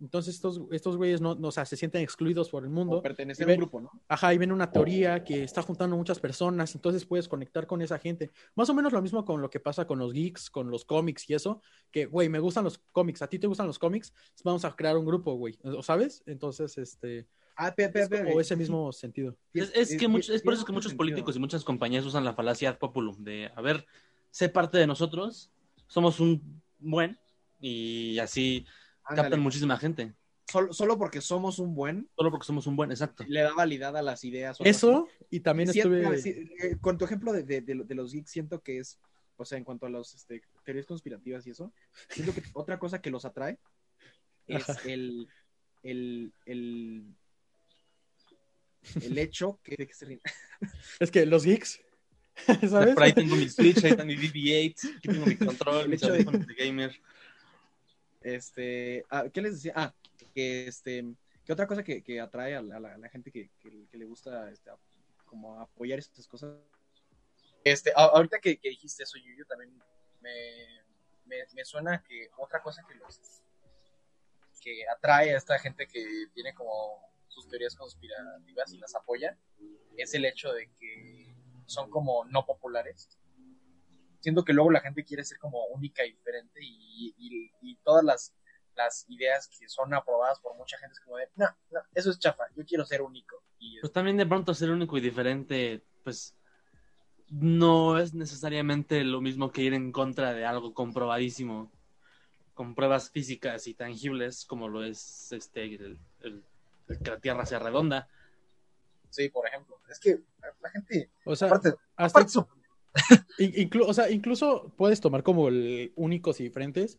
Entonces 0.01 0.35
estos, 0.35 0.61
estos 0.71 0.97
güeyes 0.97 1.21
no, 1.21 1.35
no, 1.35 1.49
o 1.49 1.53
sea, 1.53 1.65
se 1.67 1.77
sienten 1.77 2.03
excluidos 2.03 2.49
por 2.49 2.63
el 2.65 2.71
o 2.71 2.73
mundo. 2.73 3.03
pertenecer 3.03 3.47
y 3.47 3.51
a 3.51 3.55
un 3.55 3.59
grupo, 3.61 3.81
¿no? 3.81 3.91
Ajá, 4.09 4.33
y 4.33 4.39
ven 4.39 4.51
una 4.51 4.73
teoría 4.73 5.23
que 5.23 5.43
está 5.45 5.61
juntando 5.63 5.97
muchas 5.97 6.19
personas, 6.19 6.75
entonces 6.75 7.05
puedes 7.05 7.29
conectar 7.29 7.67
con 7.67 7.83
esa 7.83 7.99
gente. 7.99 8.31
Más 8.55 8.71
o 8.71 8.75
menos 8.75 8.93
lo 8.93 9.03
mismo 9.03 9.25
con 9.25 9.43
lo 9.43 9.51
que 9.51 9.61
pasa 9.61 9.87
con 9.87 9.99
los 9.99 10.13
geeks, 10.13 10.49
con 10.51 10.71
los 10.71 10.85
cómics 10.85 11.29
y 11.29 11.35
eso, 11.35 11.61
que, 11.91 12.07
güey, 12.07 12.29
me 12.29 12.39
gustan 12.39 12.65
los 12.65 12.79
cómics, 12.93 13.21
a 13.23 13.29
ti 13.29 13.39
te 13.39 13.47
gustan 13.47 13.67
los 13.67 13.79
cómics, 13.79 14.15
vamos 14.43 14.65
a 14.65 14.75
crear 14.75 14.97
un 14.97 15.05
grupo, 15.05 15.35
güey, 15.35 15.59
¿o 15.65 15.83
sabes? 15.83 16.23
Entonces, 16.27 16.79
este, 16.79 17.27
Ah, 17.57 17.75
pe- 17.75 17.91
pe- 17.91 18.01
Es 18.01 18.09
pe- 18.09 18.25
como 18.25 18.41
ese 18.41 18.55
sí, 18.55 18.59
mismo 18.59 18.91
sentido. 18.91 19.37
Es, 19.53 19.71
es 19.75 19.95
que 19.99 20.09
muchos- 20.09 20.35
es 20.35 20.41
por 20.41 20.55
eso 20.55 20.65
que 20.65 20.73
muchos 20.73 20.93
mucho 20.93 20.97
políticos 20.97 21.37
y 21.37 21.39
muchas 21.41 21.63
compañías 21.63 22.07
usan 22.07 22.25
la 22.25 22.33
falacia 22.33 22.71
ad 22.71 22.79
populum 22.79 23.23
de, 23.23 23.51
a 23.55 23.61
ver, 23.61 23.85
sé 24.31 24.49
parte 24.49 24.79
de 24.79 24.87
nosotros, 24.87 25.51
somos 25.87 26.21
un 26.21 26.63
buen 26.79 27.19
y 27.61 28.19
así 28.19 28.65
Ándale. 29.11 29.29
captan 29.29 29.41
muchísima 29.41 29.77
gente. 29.79 30.15
Solo, 30.51 30.73
solo 30.73 30.99
porque 30.99 31.21
somos 31.21 31.59
un 31.61 31.75
buen, 31.75 32.09
Solo 32.17 32.31
porque 32.31 32.47
somos 32.47 32.67
un 32.67 32.75
buen, 32.75 32.91
exacto. 32.91 33.25
le 33.29 33.41
da 33.43 33.55
validad 33.55 33.97
a 33.97 34.03
las 34.03 34.25
ideas. 34.25 34.57
Eso, 34.65 35.07
y 35.31 35.41
también 35.41 35.71
estuve... 35.71 36.19
sí, 36.19 36.31
eh, 36.61 36.77
con 36.81 36.99
tu 36.99 37.05
ejemplo 37.05 37.33
de, 37.33 37.45
de- 37.45 37.61
de 37.61 37.75
lo- 37.77 37.85
de 37.85 37.95
los 37.95 38.13
geeks, 38.13 38.31
siento 38.31 38.61
que 38.61 38.79
es, 38.79 38.99
o 39.37 39.45
sea, 39.45 39.59
en 39.59 39.65
cuanto 39.65 39.87
a 39.87 39.91
las 39.91 40.13
este, 40.15 40.43
teorías 40.65 40.87
conspirativas 40.87 41.47
y 41.47 41.51
eso, 41.51 41.73
siento 42.09 42.35
que 42.35 42.43
otra 42.53 42.79
cosa 42.81 43.01
que 43.01 43.11
los 43.11 43.25
atrae 43.25 43.59
es 44.49 44.67
el, 44.87 45.29
el, 45.85 46.33
el, 46.47 47.05
el 49.03 49.19
hecho 49.19 49.61
que, 49.63 49.77
de 49.77 49.87
que 49.87 49.95
se 49.95 50.05
ríen. 50.07 50.21
Es 51.01 51.11
que 51.13 51.25
los 51.27 51.45
geeks, 51.45 51.81
¿sabes? 52.69 52.95
Por 52.95 53.03
ahí 53.05 53.13
tengo 53.13 53.37
mi 53.37 53.49
Switch, 53.49 53.85
ahí 53.85 53.91
está 53.93 54.05
mi 54.05 54.17
BB-8, 54.17 54.97
aquí 54.97 55.09
tengo 55.09 55.27
mi 55.27 55.37
control, 55.37 55.89
mis 55.89 56.03
audífonos 56.03 56.47
de 56.47 56.55
gamer. 56.55 57.01
Este, 58.21 59.05
ah, 59.11 59.25
¿qué 59.33 59.41
les 59.41 59.55
decía? 59.55 59.73
Ah, 59.77 59.95
que 60.35 60.67
este, 60.67 61.05
que 61.45 61.53
otra 61.53 61.67
cosa 61.67 61.83
que, 61.83 62.03
que 62.03 62.21
atrae 62.21 62.55
a 62.55 62.63
la, 62.63 63.09
gente 63.09 63.31
que, 63.31 63.51
que- 63.59 63.97
le 63.97 64.05
gusta 64.05 64.51
este, 64.51 64.71
como 65.25 65.61
apoyar 65.61 65.99
estas 65.99 66.27
cosas. 66.27 66.55
Este, 67.65 67.93
ahorita 67.95 68.39
que, 68.39 68.59
que 68.59 68.71
dijiste 68.71 69.03
eso, 69.03 69.19
yo, 69.19 69.45
también 69.47 69.71
me, 70.21 70.85
me, 71.27 71.65
suena 71.65 72.03
que 72.03 72.31
otra 72.39 72.63
cosa 72.63 72.83
que 72.87 72.95
los 72.95 73.21
que 74.61 74.87
atrae 74.89 75.35
a 75.35 75.39
esta 75.39 75.59
gente 75.59 75.87
que 75.87 76.27
tiene 76.35 76.55
como 76.55 77.01
sus 77.29 77.49
teorías 77.49 77.75
conspirativas 77.75 78.73
y 78.73 78.79
las 78.79 78.95
apoya 78.95 79.39
es 79.97 80.13
el 80.15 80.27
hecho 80.27 80.53
de 80.53 80.71
que 80.79 81.35
son 81.67 81.89
como 81.89 82.25
no 82.27 82.45
populares 82.45 83.09
siento 84.21 84.45
que 84.45 84.53
luego 84.53 84.71
la 84.71 84.81
gente 84.81 85.05
quiere 85.05 85.25
ser 85.25 85.39
como 85.39 85.65
única 85.67 86.05
y 86.05 86.13
diferente 86.13 86.61
y 86.63 87.50
todas 87.91 88.05
las, 88.05 88.33
las 88.77 89.05
ideas 89.09 89.49
que 89.49 89.69
son 89.69 89.93
aprobadas 89.95 90.39
por 90.41 90.57
mucha 90.57 90.79
gente 90.79 90.93
es 90.93 91.01
como 91.01 91.17
de, 91.17 91.29
no, 91.35 91.47
no, 91.71 91.81
eso 91.95 92.11
es 92.11 92.19
chafa, 92.19 92.45
yo 92.57 92.65
quiero 92.65 92.85
ser 92.85 93.03
único. 93.03 93.43
Y, 93.59 93.81
Pues 93.81 93.93
también 93.93 94.17
de 94.17 94.27
pronto 94.27 94.55
ser 94.55 94.71
único 94.71 94.97
y 94.97 95.01
diferente, 95.01 95.83
pues 96.05 96.35
no 97.31 97.99
es 97.99 98.15
necesariamente 98.15 99.03
lo 99.05 99.21
mismo 99.21 99.51
que 99.51 99.63
ir 99.63 99.75
en 99.75 99.91
contra 99.93 100.33
de 100.33 100.45
algo 100.47 100.73
comprobadísimo, 100.73 101.71
con 102.55 102.75
pruebas 102.75 103.11
físicas 103.11 103.67
y 103.67 103.75
tangibles, 103.75 104.45
como 104.45 104.69
lo 104.69 104.85
es 104.85 105.33
este 105.33 105.65
el, 105.65 105.99
el- 106.21 106.45
el 106.89 106.99
que 106.99 107.11
la 107.11 107.19
Tierra 107.21 107.47
sea 107.47 107.59
redonda. 107.59 108.09
sí, 109.11 109.29
por 109.29 109.47
ejemplo, 109.47 109.81
es 109.89 109.99
que 110.01 110.21
la 110.61 110.71
gente, 110.71 111.11
O 111.25 111.35
sea, 111.37 111.49
aparte, 111.49 111.75
hasta 111.97 112.21
aparte 112.21 112.51
inclu- 113.39 113.87
o 113.87 113.95
sea, 113.95 114.11
incluso 114.11 114.73
puedes 114.77 115.01
tomar 115.01 115.23
como 115.23 115.49
el 115.49 115.93
únicos 115.97 116.41
y 116.41 116.45
diferentes. 116.45 116.99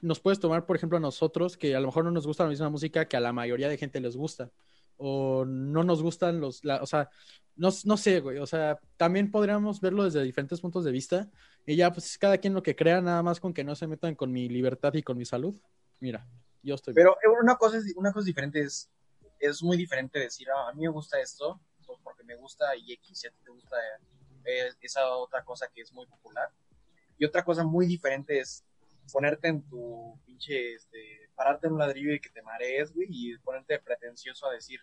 Nos 0.00 0.20
puedes 0.20 0.38
tomar, 0.38 0.66
por 0.66 0.76
ejemplo, 0.76 0.98
a 0.98 1.00
nosotros, 1.00 1.56
que 1.56 1.74
a 1.74 1.80
lo 1.80 1.88
mejor 1.88 2.04
no 2.04 2.10
nos 2.10 2.26
gusta 2.26 2.44
la 2.44 2.50
misma 2.50 2.68
música 2.68 3.08
que 3.08 3.16
a 3.16 3.20
la 3.20 3.32
mayoría 3.32 3.68
de 3.68 3.76
gente 3.78 4.00
les 4.00 4.16
gusta. 4.16 4.50
O 4.96 5.44
no 5.44 5.84
nos 5.84 6.02
gustan 6.02 6.40
los. 6.40 6.64
la- 6.64 6.82
o 6.82 6.86
sea, 6.86 7.08
no, 7.56 7.68
no 7.84 7.96
sé, 7.96 8.20
güey. 8.20 8.38
O 8.38 8.46
sea, 8.46 8.78
también 8.96 9.30
podríamos 9.30 9.80
verlo 9.80 10.04
desde 10.04 10.22
diferentes 10.22 10.60
puntos 10.60 10.84
de 10.84 10.92
vista. 10.92 11.28
Y 11.66 11.76
ya, 11.76 11.92
pues 11.92 12.16
cada 12.18 12.38
quien 12.38 12.54
lo 12.54 12.62
que 12.62 12.76
crea, 12.76 13.00
nada 13.00 13.22
más 13.22 13.40
con 13.40 13.52
que 13.52 13.64
no 13.64 13.74
se 13.74 13.86
metan 13.86 14.14
con 14.14 14.32
mi 14.32 14.48
libertad 14.48 14.94
y 14.94 15.02
con 15.02 15.18
mi 15.18 15.24
salud. 15.24 15.54
Mira, 16.00 16.26
yo 16.62 16.74
estoy. 16.74 16.94
pero 16.94 17.16
una 17.40 17.56
cosa, 17.56 17.78
es, 17.78 17.92
una 17.96 18.12
cosa 18.12 18.26
diferente 18.26 18.60
es, 18.60 18.88
es 19.38 19.62
muy 19.62 19.76
diferente 19.76 20.18
decir, 20.18 20.48
ah, 20.50 20.68
a 20.68 20.72
mí 20.74 20.82
me 20.82 20.88
gusta 20.88 21.20
esto, 21.20 21.60
pues 21.86 21.98
porque 22.02 22.24
me 22.24 22.36
gusta 22.36 22.76
y 22.76 22.92
X, 22.92 23.22
ti 23.22 23.28
te 23.44 23.50
gusta 23.50 23.76
eh, 24.44 24.70
esa 24.80 25.08
otra 25.16 25.44
cosa 25.44 25.68
que 25.72 25.82
es 25.82 25.92
muy 25.92 26.06
popular. 26.06 26.50
Y 27.18 27.24
otra 27.24 27.44
cosa 27.44 27.64
muy 27.64 27.86
diferente 27.86 28.38
es 28.38 28.64
ponerte 29.12 29.48
en 29.48 29.62
tu 29.68 30.18
pinche, 30.26 30.74
este, 30.74 31.30
pararte 31.34 31.66
en 31.66 31.74
un 31.74 31.78
ladrillo 31.78 32.12
y 32.12 32.20
que 32.20 32.30
te 32.30 32.42
marees, 32.42 32.92
güey, 32.94 33.08
y 33.10 33.38
ponerte 33.38 33.78
pretencioso 33.78 34.46
a 34.46 34.52
decir, 34.52 34.80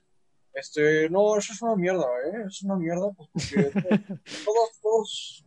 este, 0.54 1.10
no, 1.10 1.38
eso 1.38 1.54
es 1.54 1.62
una 1.62 1.76
mierda, 1.76 2.06
¿eh? 2.26 2.46
Es 2.48 2.62
una 2.64 2.76
mierda, 2.76 3.12
pues 3.12 3.30
porque 3.34 3.56
todos, 4.46 4.80
todos, 4.82 5.46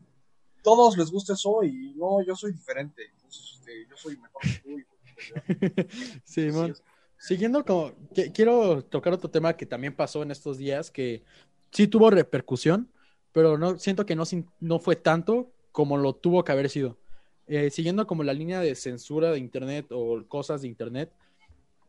todos 0.62 0.98
les 0.98 1.10
gusta 1.10 1.32
eso 1.32 1.62
y 1.64 1.94
no, 1.96 2.22
yo 2.22 2.34
soy 2.36 2.52
diferente, 2.52 3.02
entonces, 3.14 3.54
este, 3.58 3.86
yo 3.88 3.96
soy 3.96 4.16
mejor 4.18 4.42
que 4.42 4.60
tú. 4.62 4.78
y, 4.78 4.84
pues, 4.84 6.20
sí, 6.24 6.50
Siguiendo 7.20 7.64
como, 7.64 7.92
que- 8.14 8.30
quiero 8.32 8.84
tocar 8.84 9.12
otro 9.12 9.28
tema 9.30 9.56
que 9.56 9.66
también 9.66 9.94
pasó 9.96 10.22
en 10.22 10.30
estos 10.30 10.56
días, 10.56 10.90
que 10.90 11.24
sí 11.72 11.88
tuvo 11.88 12.10
repercusión, 12.10 12.92
pero 13.32 13.58
no 13.58 13.76
siento 13.78 14.06
que 14.06 14.14
no, 14.14 14.24
sin- 14.24 14.48
no 14.60 14.78
fue 14.78 14.94
tanto 14.94 15.50
como 15.72 15.96
lo 15.96 16.14
tuvo 16.14 16.44
que 16.44 16.52
haber 16.52 16.70
sido. 16.70 16.96
Eh, 17.48 17.70
siguiendo 17.70 18.06
como 18.06 18.22
la 18.22 18.34
línea 18.34 18.60
de 18.60 18.74
censura 18.74 19.30
de 19.32 19.38
internet 19.38 19.86
o 19.90 20.22
cosas 20.28 20.62
de 20.62 20.68
internet, 20.68 21.10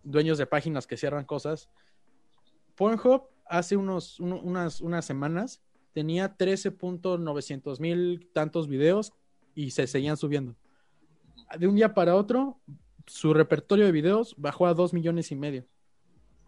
dueños 0.04 0.38
de 0.38 0.46
páginas 0.46 0.88
que 0.88 0.96
cierran 0.98 1.26
cosas. 1.26 1.70
Pornhub 2.76 3.24
hace 3.46 3.76
unos, 3.76 4.20
uno- 4.20 4.40
unas, 4.42 4.80
unas 4.82 5.04
semanas 5.06 5.62
tenía 5.94 6.38
13.900 6.38 7.80
mil 7.80 8.30
tantos 8.34 8.68
videos 8.68 9.14
y 9.56 9.72
se 9.72 9.86
seguían 9.88 10.18
subiendo. 10.18 10.56
De 11.58 11.68
un 11.68 11.76
día 11.76 11.94
para 11.94 12.16
otro, 12.16 12.60
su 13.06 13.34
repertorio 13.34 13.86
de 13.86 13.92
videos 13.92 14.36
bajó 14.38 14.68
a 14.68 14.74
dos 14.74 14.94
millones 14.94 15.32
y 15.32 15.36
medio. 15.36 15.66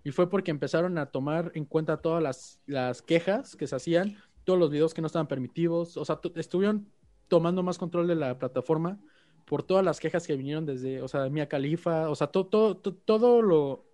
Y 0.04 0.12
fue 0.12 0.30
porque 0.30 0.52
empezaron 0.52 0.98
a 0.98 1.08
tomar 1.08 1.52
en 1.54 1.66
cuenta 1.66 1.98
todas 1.98 2.24
las, 2.24 2.62
las 2.66 3.02
quejas 3.02 3.56
que 3.56 3.68
se 3.68 3.76
hacían, 3.76 4.16
todos 4.46 4.58
los 4.58 4.72
videos 4.72 4.94
que 4.94 5.02
no 5.02 5.08
estaban 5.08 5.28
permitidos, 5.28 5.98
o 5.98 6.06
sea, 6.06 6.16
tu- 6.16 6.32
estuvieron 6.36 6.88
tomando 7.32 7.64
más 7.64 7.78
control 7.78 8.08
de 8.08 8.16
la 8.16 8.38
plataforma 8.38 9.00
por 9.46 9.64
todas 9.64 9.86
las 9.86 10.02
quejas 10.02 10.28
que 10.28 10.36
vinieron 10.36 10.66
desde, 10.66 11.02
o 11.02 11.08
sea, 11.08 11.30
Mia 11.30 11.48
Khalifa, 11.48 12.10
o 12.10 12.16
sea, 12.16 12.28
to- 12.28 12.48
to- 12.48 12.76
to- 12.76 12.94
todo 12.94 13.42
lo, 13.42 13.86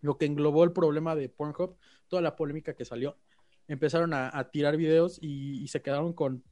lo 0.00 0.16
que 0.16 0.24
englobó 0.24 0.64
el 0.64 0.72
problema 0.72 1.14
de 1.14 1.28
Pornhub, 1.28 1.76
toda 2.08 2.22
la 2.22 2.36
polémica 2.36 2.72
que 2.72 2.86
salió, 2.86 3.18
empezaron 3.68 4.14
a, 4.14 4.30
a 4.32 4.50
tirar 4.50 4.78
videos 4.78 5.18
y, 5.20 5.62
y 5.62 5.68
se 5.68 5.82
quedaron 5.82 6.14
con 6.14 6.42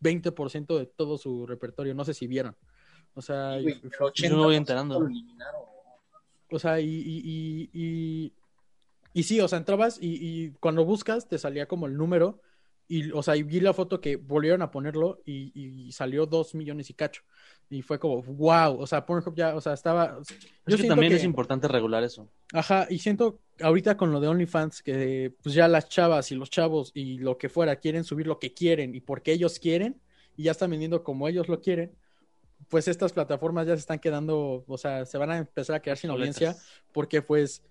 20% 0.00 0.78
de 0.78 0.86
todo 0.86 1.18
su 1.18 1.46
repertorio, 1.46 1.92
no 1.94 2.06
sé 2.06 2.14
si 2.14 2.26
vieron. 2.26 2.56
O 3.14 3.20
sea, 3.20 3.60
güey, 3.60 3.74
y- 3.74 3.80
el 3.84 3.90
Yo 4.14 4.30
me 4.30 4.44
voy 4.44 4.54
80% 4.54 4.56
enterando. 4.56 5.08
o 6.52 6.58
sea, 6.58 6.80
y, 6.80 6.86
y, 6.88 7.20
y, 7.22 7.70
y, 7.74 8.32
y 9.12 9.22
sí, 9.24 9.42
o 9.42 9.48
sea, 9.48 9.58
entrabas 9.58 9.98
y, 10.00 10.16
y 10.22 10.50
cuando 10.52 10.86
buscas 10.86 11.28
te 11.28 11.36
salía 11.36 11.66
como 11.68 11.84
el 11.86 11.98
número 11.98 12.40
y, 12.88 13.10
o 13.10 13.22
sea, 13.22 13.36
y 13.36 13.42
vi 13.42 13.60
la 13.60 13.72
foto 13.72 14.00
que 14.00 14.16
volvieron 14.16 14.62
a 14.62 14.70
ponerlo 14.70 15.20
y, 15.24 15.52
y 15.54 15.92
salió 15.92 16.26
dos 16.26 16.54
millones 16.54 16.88
y 16.90 16.94
cacho. 16.94 17.22
Y 17.68 17.82
fue 17.82 17.98
como, 17.98 18.22
wow, 18.22 18.78
o 18.80 18.86
sea, 18.86 19.04
Pornhub 19.04 19.34
ya, 19.34 19.56
o 19.56 19.60
sea, 19.60 19.72
estaba... 19.72 20.18
Es 20.20 20.28
Yo 20.28 20.36
que 20.66 20.76
siento 20.76 20.88
también 20.94 21.10
que- 21.10 21.16
es 21.16 21.24
importante 21.24 21.66
regular 21.66 22.04
eso. 22.04 22.28
Ajá, 22.52 22.86
y 22.88 22.98
siento 22.98 23.40
ahorita 23.60 23.96
con 23.96 24.12
lo 24.12 24.20
de 24.20 24.28
OnlyFans 24.28 24.82
que 24.82 25.34
pues 25.42 25.54
ya 25.54 25.66
las 25.66 25.88
chavas 25.88 26.30
y 26.30 26.36
los 26.36 26.48
chavos 26.48 26.92
y 26.94 27.18
lo 27.18 27.38
que 27.38 27.48
fuera 27.48 27.74
quieren 27.76 28.04
subir 28.04 28.26
lo 28.28 28.38
que 28.38 28.54
quieren 28.54 28.94
y 28.94 29.00
porque 29.00 29.32
ellos 29.32 29.58
quieren 29.58 30.00
y 30.36 30.44
ya 30.44 30.52
están 30.52 30.70
vendiendo 30.70 31.02
como 31.02 31.26
ellos 31.26 31.48
lo 31.48 31.60
quieren, 31.60 31.90
pues 32.68 32.86
estas 32.86 33.12
plataformas 33.12 33.66
ya 33.66 33.74
se 33.74 33.80
están 33.80 33.98
quedando, 33.98 34.64
o 34.66 34.78
sea, 34.78 35.04
se 35.06 35.18
van 35.18 35.30
a 35.30 35.38
empezar 35.38 35.74
a 35.74 35.82
quedar 35.82 35.96
sin 35.98 36.10
audiencia 36.10 36.54
porque 36.92 37.20
pues 37.20 37.64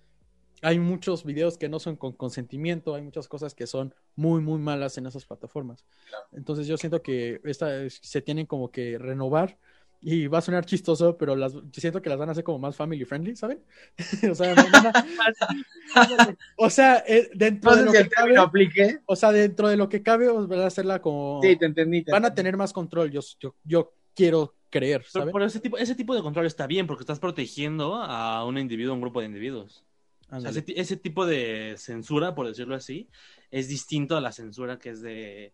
hay 0.62 0.78
muchos 0.78 1.24
videos 1.24 1.58
que 1.58 1.68
no 1.68 1.78
son 1.78 1.96
con 1.96 2.12
consentimiento, 2.12 2.94
hay 2.94 3.02
muchas 3.02 3.28
cosas 3.28 3.54
que 3.54 3.66
son 3.66 3.94
muy, 4.14 4.40
muy 4.40 4.58
malas 4.58 4.98
en 4.98 5.06
esas 5.06 5.24
plataformas. 5.26 5.84
Claro. 6.08 6.24
Entonces 6.32 6.66
yo 6.66 6.76
siento 6.76 7.02
que 7.02 7.40
esta, 7.44 7.68
se 7.90 8.22
tienen 8.22 8.46
como 8.46 8.70
que 8.70 8.98
renovar 8.98 9.58
y 10.00 10.26
va 10.28 10.38
a 10.38 10.42
sonar 10.42 10.64
chistoso, 10.66 11.16
pero 11.16 11.34
las, 11.36 11.54
yo 11.54 11.62
siento 11.72 12.02
que 12.02 12.10
las 12.10 12.18
van 12.18 12.28
a 12.28 12.32
hacer 12.32 12.44
como 12.44 12.58
más 12.58 12.76
family 12.76 13.04
friendly, 13.04 13.34
¿saben? 13.34 13.60
o 14.30 14.34
sea, 14.34 14.54
van 14.54 14.86
a- 14.86 16.36
o 16.56 16.70
sea, 16.70 17.02
eh, 17.06 17.30
dentro 17.34 17.70
No 17.70 17.76
de 17.78 17.84
lo 17.84 17.92
si 17.92 17.98
que 17.98 18.08
cabe, 18.08 18.36
aplique. 18.36 18.98
o 19.06 19.16
sea, 19.16 19.32
dentro 19.32 19.68
de 19.68 19.76
lo 19.76 19.88
que 19.88 20.02
cabe, 20.02 20.28
os 20.28 20.46
van 20.48 20.60
a 20.60 20.66
hacerla 20.66 21.00
como 21.00 21.40
Sí, 21.42 21.56
te 21.56 21.66
entendí. 21.66 22.04
te 22.04 22.12
van 22.12 22.24
a 22.24 22.34
tener 22.34 22.56
más 22.56 22.72
control, 22.72 23.10
yo, 23.10 23.20
yo, 23.40 23.54
yo 23.64 23.92
quiero 24.14 24.54
creer, 24.70 25.00
Pero, 25.00 25.10
¿saben? 25.12 25.32
pero 25.32 25.44
ese, 25.46 25.60
tipo, 25.60 25.78
ese 25.78 25.94
tipo 25.94 26.14
de 26.14 26.22
control 26.22 26.46
está 26.46 26.66
bien 26.66 26.86
porque 26.86 27.02
estás 27.02 27.18
protegiendo 27.20 27.94
a 27.96 28.44
un 28.44 28.58
individuo, 28.58 28.92
a 28.92 28.94
un 28.94 29.00
grupo 29.00 29.20
de 29.20 29.26
individuos. 29.26 29.85
O 30.26 30.28
sea, 30.30 30.36
Ándale. 30.38 30.50
ese, 30.50 30.62
ti- 30.62 30.74
ese 30.76 30.96
tipo 30.96 31.24
de 31.26 31.74
censura, 31.78 32.34
por 32.34 32.46
decirlo 32.48 32.74
así, 32.74 33.08
es 33.50 33.68
distinto 33.68 34.16
a 34.16 34.20
la 34.20 34.32
censura 34.32 34.78
que 34.78 34.90
es 34.90 35.00
de... 35.00 35.52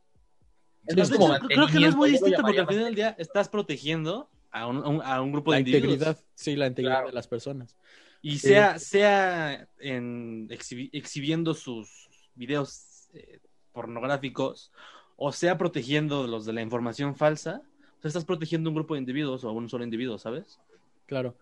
Es 0.86 1.08
de 1.10 1.16
como 1.16 1.28
Creo- 1.34 1.46
creo 1.48 1.66
que 1.68 1.78
no 1.80 1.86
es 1.88 1.94
muy 1.96 2.10
distinto 2.10 2.40
porque 2.42 2.60
al 2.60 2.66
final 2.66 2.84
del 2.84 2.94
día 2.94 3.14
estás 3.18 3.48
protegiendo 3.48 4.28
a 4.50 4.66
un, 4.66 4.78
a 4.78 4.88
un- 4.88 5.02
a 5.02 5.20
un 5.22 5.30
grupo 5.32 5.50
la 5.52 5.56
de 5.56 5.60
individuos. 5.60 5.92
integridad, 5.94 6.18
sí, 6.34 6.56
la 6.56 6.66
integridad 6.66 6.94
Claro. 6.96 7.06
de 7.08 7.12
las 7.14 7.28
personas. 7.28 7.76
Y 8.22 8.38
Sí. 8.38 8.48
sea, 8.48 8.78
sea 8.78 9.68
en 9.78 10.48
exhibi- 10.48 10.90
exhibiendo 10.92 11.54
sus 11.54 12.08
videos 12.34 13.08
eh, 13.14 13.40
pornográficos 13.72 14.72
o 15.16 15.32
sea 15.32 15.58
protegiendo 15.58 16.26
los 16.26 16.46
de 16.46 16.52
la 16.54 16.62
información 16.62 17.14
falsa, 17.14 17.60
o 17.98 18.00
sea, 18.00 18.08
estás 18.08 18.24
protegiendo 18.24 18.70
un 18.70 18.74
grupo 18.76 18.94
de 18.94 19.00
individuos 19.00 19.44
o 19.44 19.48
a 19.48 19.52
un 19.52 19.68
solo 19.68 19.84
individuo, 19.84 20.18
¿sabes? 20.18 20.58
Claro. 21.06 21.36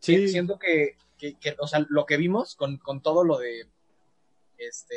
Sí, 0.00 0.16
Sí, 0.18 0.28
siento 0.28 0.58
que, 0.58 0.96
que- 1.18 1.38
que, 1.38 1.56
o 1.58 1.66
sea, 1.66 1.84
lo 1.88 2.04
que 2.06 2.16
vimos 2.16 2.54
con, 2.56 2.76
con 2.78 3.00
todo 3.02 3.24
lo 3.24 3.38
de 3.38 3.68
este, 4.58 4.96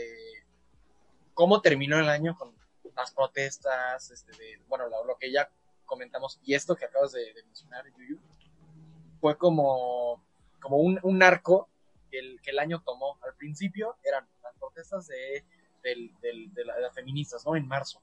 cómo 1.33 1.61
terminó 1.61 1.99
el 1.99 2.09
año 2.09 2.37
con 2.37 2.53
las 2.95 3.13
protestas, 3.13 4.11
este, 4.11 4.31
de, 4.33 4.61
bueno, 4.67 4.87
lo, 4.89 5.05
lo 5.05 5.17
que 5.17 5.31
ya 5.31 5.49
comentamos, 5.85 6.39
y 6.43 6.53
esto 6.53 6.75
que 6.75 6.85
acabas 6.85 7.11
de, 7.13 7.33
de 7.33 7.43
mencionar, 7.43 7.85
Yuyu, 7.97 8.19
fue 9.21 9.37
como, 9.37 10.23
como 10.61 10.77
un, 10.77 10.99
un 11.03 11.23
arco 11.23 11.69
que 12.11 12.19
el, 12.19 12.41
que 12.41 12.51
el 12.51 12.59
año 12.59 12.81
tomó. 12.85 13.17
Al 13.23 13.35
principio 13.35 13.95
eran 14.03 14.27
las 14.43 14.53
protestas 14.55 15.07
de, 15.07 15.45
del- 15.83 16.13
del- 16.21 16.53
de, 16.53 16.65
la- 16.65 16.75
de 16.75 16.81
las 16.81 16.93
feministas, 16.93 17.45
¿no? 17.45 17.55
En 17.55 17.67
marzo. 17.67 18.01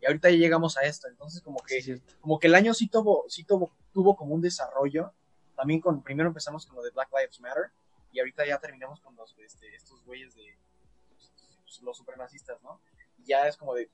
Y 0.00 0.06
ahorita 0.06 0.30
ya 0.30 0.36
llegamos 0.36 0.76
a 0.76 0.82
esto, 0.82 1.08
entonces 1.08 1.42
como 1.42 1.58
que, 1.60 1.82
Sí, 1.82 2.00
como 2.20 2.38
que 2.38 2.46
el 2.46 2.54
año 2.54 2.72
sí 2.74 2.88
tuvo, 2.88 3.24
sí 3.28 3.44
tuvo, 3.44 3.72
tuvo 3.92 4.16
como 4.16 4.34
un 4.34 4.40
desarrollo. 4.40 5.12
También 5.58 5.80
con, 5.80 6.04
primero 6.04 6.28
empezamos 6.28 6.64
con 6.66 6.76
lo 6.76 6.82
de 6.82 6.90
Black 6.92 7.08
Lives 7.12 7.40
Matter, 7.40 7.72
y 8.12 8.20
ahorita 8.20 8.46
ya 8.46 8.58
terminamos 8.58 9.00
con 9.00 9.16
los, 9.16 9.36
este, 9.38 9.74
estos 9.74 10.04
güeyes 10.04 10.36
de 10.36 10.56
pues, 11.64 11.80
los 11.82 11.96
supremacistas, 11.96 12.62
¿no? 12.62 12.80
Y 13.18 13.24
ya 13.24 13.48
es 13.48 13.56
como 13.56 13.74
de, 13.74 13.90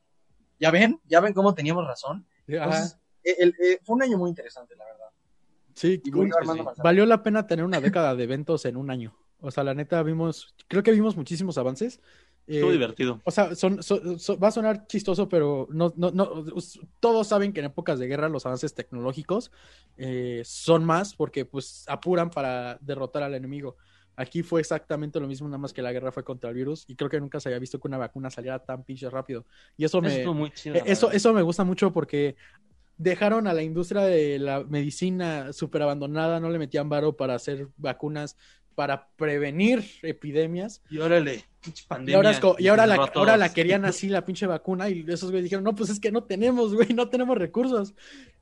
ya 0.60 0.70
ven, 0.70 1.00
ya 1.06 1.20
ven 1.20 1.32
cómo 1.32 1.54
teníamos 1.54 1.86
razón. 1.86 2.26
Entonces, 2.46 2.98
el- 3.22 3.54
el- 3.58 3.80
fue 3.82 3.96
un 3.96 4.02
año 4.02 4.18
muy 4.18 4.28
interesante, 4.28 4.76
la 4.76 4.84
verdad. 4.84 5.08
Sí, 5.74 6.00
Armando 6.38 6.74
sí. 6.74 6.82
Valió 6.84 7.06
la 7.06 7.22
pena 7.22 7.46
tener 7.46 7.64
una 7.64 7.80
década 7.80 8.14
de 8.14 8.24
eventos 8.24 8.66
en 8.66 8.76
un 8.76 8.90
año. 8.90 9.16
O 9.40 9.50
sea, 9.50 9.64
la 9.64 9.72
neta 9.74 10.02
vimos, 10.02 10.54
creo 10.68 10.82
que 10.82 10.92
vimos 10.92 11.16
muchísimos 11.16 11.56
avances. 11.58 12.00
Estuvo 12.46 12.70
Eh, 12.70 12.72
divertido. 12.72 13.20
O 13.24 13.30
sea, 13.30 13.54
son, 13.54 13.82
son- 13.82 14.18
son- 14.18 14.38
va 14.42 14.48
a 14.48 14.50
sonar 14.50 14.86
chistoso, 14.86 15.28
pero 15.28 15.66
no, 15.70 15.92
no, 15.96 16.10
no, 16.10 16.44
todos 17.00 17.26
saben 17.26 17.52
que 17.52 17.60
en 17.60 17.66
épocas 17.66 17.98
de 17.98 18.06
guerra 18.06 18.28
los 18.28 18.44
avances 18.44 18.74
tecnológicos 18.74 19.50
eh, 19.96 20.42
son 20.44 20.84
más 20.84 21.14
porque 21.14 21.44
pues 21.44 21.84
apuran 21.88 22.30
para 22.30 22.78
derrotar 22.80 23.22
al 23.22 23.34
enemigo. 23.34 23.76
Aquí 24.16 24.42
fue 24.42 24.60
exactamente 24.60 25.18
lo 25.18 25.26
mismo, 25.26 25.48
nada 25.48 25.58
más 25.58 25.72
que 25.72 25.82
la 25.82 25.92
guerra 25.92 26.12
fue 26.12 26.22
contra 26.22 26.50
el 26.50 26.56
virus 26.56 26.84
y 26.86 26.94
creo 26.94 27.10
que 27.10 27.18
nunca 27.20 27.40
se 27.40 27.48
había 27.48 27.58
visto 27.58 27.80
que 27.80 27.88
una 27.88 27.98
vacuna 27.98 28.30
saliera 28.30 28.58
tan 28.60 28.84
pinche 28.84 29.10
rápido. 29.10 29.44
Y 29.76 29.84
eso 29.84 29.98
Eso 29.98 30.32
me, 30.32 30.38
muy 30.40 30.50
chido. 30.52 30.76
eh, 30.76 30.82
la 30.86 30.92
Eso, 30.92 31.10
eso 31.10 31.32
me 31.32 31.42
gusta 31.42 31.64
mucho 31.64 31.92
porque 31.92 32.36
dejaron 32.96 33.46
a 33.48 33.52
la 33.54 33.62
industria 33.62 34.02
de 34.02 34.38
la 34.38 34.62
medicina 34.62 35.52
súper 35.52 35.82
abandonada, 35.82 36.38
no 36.40 36.48
le 36.50 36.58
metían 36.58 36.88
varo 36.88 37.16
para 37.16 37.34
hacer 37.34 37.68
vacunas, 37.76 38.36
para 38.74 39.08
prevenir 39.16 39.84
epidemias. 40.02 40.82
Y 40.90 40.98
órale, 40.98 41.44
pinche 41.64 41.82
Y 41.84 41.88
pandemia. 41.88 42.16
ahora, 42.16 42.30
es 42.30 42.40
co- 42.40 42.56
y 42.58 42.68
ahora, 42.68 42.86
la, 42.86 42.96
ahora 42.96 43.36
la 43.36 43.52
querían 43.52 43.84
así, 43.84 44.08
la 44.08 44.24
pinche 44.24 44.46
vacuna, 44.46 44.88
y 44.90 45.04
esos 45.08 45.30
güeyes 45.30 45.44
dijeron, 45.44 45.64
no, 45.64 45.74
pues 45.74 45.90
es 45.90 45.98
que 46.00 46.12
no 46.12 46.24
tenemos, 46.24 46.74
güey, 46.74 46.92
no 46.94 47.08
tenemos 47.08 47.36
recursos. 47.38 47.94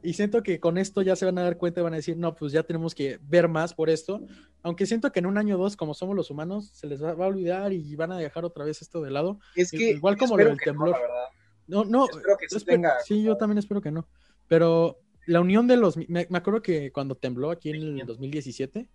Y 0.02 0.14
siento 0.14 0.42
que 0.42 0.58
con 0.60 0.78
esto 0.78 1.00
ya 1.02 1.14
se 1.16 1.24
van 1.24 1.38
a 1.38 1.42
dar 1.42 1.56
cuenta 1.58 1.80
y 1.80 1.84
van 1.84 1.92
a 1.92 1.96
decir, 1.96 2.16
no, 2.16 2.34
pues 2.34 2.52
ya 2.52 2.62
tenemos 2.64 2.94
que 2.94 3.18
ver 3.22 3.48
más 3.48 3.72
por 3.74 3.88
esto. 3.88 4.20
Aunque 4.62 4.84
siento 4.86 5.12
que 5.12 5.20
en 5.20 5.26
un 5.26 5.38
año 5.38 5.54
o 5.56 5.58
dos, 5.62 5.76
como 5.76 5.94
somos 5.94 6.16
los 6.16 6.30
humanos, 6.30 6.70
se 6.72 6.86
les 6.88 7.02
va 7.02 7.14
va 7.14 7.24
a 7.26 7.28
olvidar 7.28 7.72
y 7.72 7.94
van 7.96 8.10
a 8.12 8.18
dejar 8.18 8.44
otra 8.44 8.64
vez 8.64 8.82
esto 8.82 9.00
de 9.02 9.10
lado. 9.10 9.38
Es 9.54 9.70
que 9.70 9.90
Igual 9.90 10.16
como 10.16 10.34
espero 10.34 10.50
lo 10.50 10.56
del 10.56 10.58
no, 10.58 10.64
temblor. 10.64 11.00
verdad. 11.00 11.24
No, 11.68 11.84
no, 11.84 12.04
Espero 12.10 12.36
que 12.36 12.48
sí 12.48 12.56
Espe- 12.56 12.66
tenga. 12.72 12.94
Sí, 13.04 13.22
yo 13.22 13.36
también 13.36 13.58
espero 13.58 13.80
que 13.80 13.92
no. 13.92 14.08
Pero 14.48 14.98
la 15.26 15.40
unión 15.40 15.68
de 15.68 15.76
los... 15.76 15.96
Me, 15.96 16.26
me 16.28 16.38
acuerdo 16.38 16.60
que 16.60 16.90
cuando 16.90 17.14
tembló 17.14 17.50
aquí 17.52 17.70
en 17.70 17.76
el 17.76 17.82
500. 17.82 18.16
2017, 18.16 18.88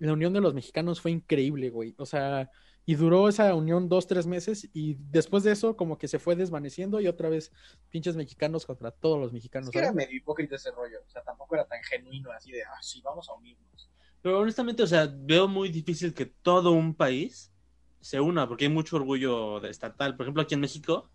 la 0.00 0.12
unión 0.12 0.32
de 0.32 0.40
los 0.40 0.54
mexicanos 0.54 1.00
fue 1.00 1.12
increíble, 1.12 1.70
güey. 1.70 1.94
O 1.98 2.04
sea, 2.06 2.50
y 2.88 2.94
duró 2.94 3.28
esa 3.28 3.54
unión 3.54 3.90
dos, 3.90 4.06
tres 4.06 4.26
meses 4.26 4.66
y 4.72 4.94
después 5.10 5.42
de 5.44 5.52
eso 5.52 5.76
como 5.76 5.98
que 5.98 6.08
se 6.08 6.18
fue 6.18 6.36
desvaneciendo 6.36 7.02
y 7.02 7.06
otra 7.06 7.28
vez 7.28 7.52
pinches 7.90 8.16
mexicanos 8.16 8.64
contra 8.64 8.90
todos 8.90 9.20
los 9.20 9.30
mexicanos. 9.30 9.68
Es 9.68 9.72
que 9.72 9.78
era 9.80 9.92
medio 9.92 10.16
hipócrita 10.16 10.56
ese 10.56 10.70
rollo. 10.70 11.00
O 11.06 11.10
sea, 11.10 11.22
tampoco 11.22 11.54
era 11.54 11.66
tan 11.66 11.82
genuino 11.84 12.30
así 12.32 12.50
de, 12.50 12.62
ah, 12.62 12.80
sí, 12.80 13.02
vamos 13.02 13.28
a 13.28 13.34
unirnos. 13.34 13.90
Pero 14.22 14.38
honestamente, 14.40 14.82
o 14.82 14.86
sea, 14.86 15.06
veo 15.14 15.48
muy 15.48 15.68
difícil 15.68 16.14
que 16.14 16.24
todo 16.26 16.72
un 16.72 16.94
país 16.94 17.52
se 18.00 18.20
una, 18.20 18.48
porque 18.48 18.64
hay 18.64 18.70
mucho 18.70 18.96
orgullo 18.96 19.60
de 19.60 19.68
estatal. 19.70 20.16
Por 20.16 20.24
ejemplo, 20.24 20.42
aquí 20.42 20.54
en 20.54 20.60
México, 20.60 21.10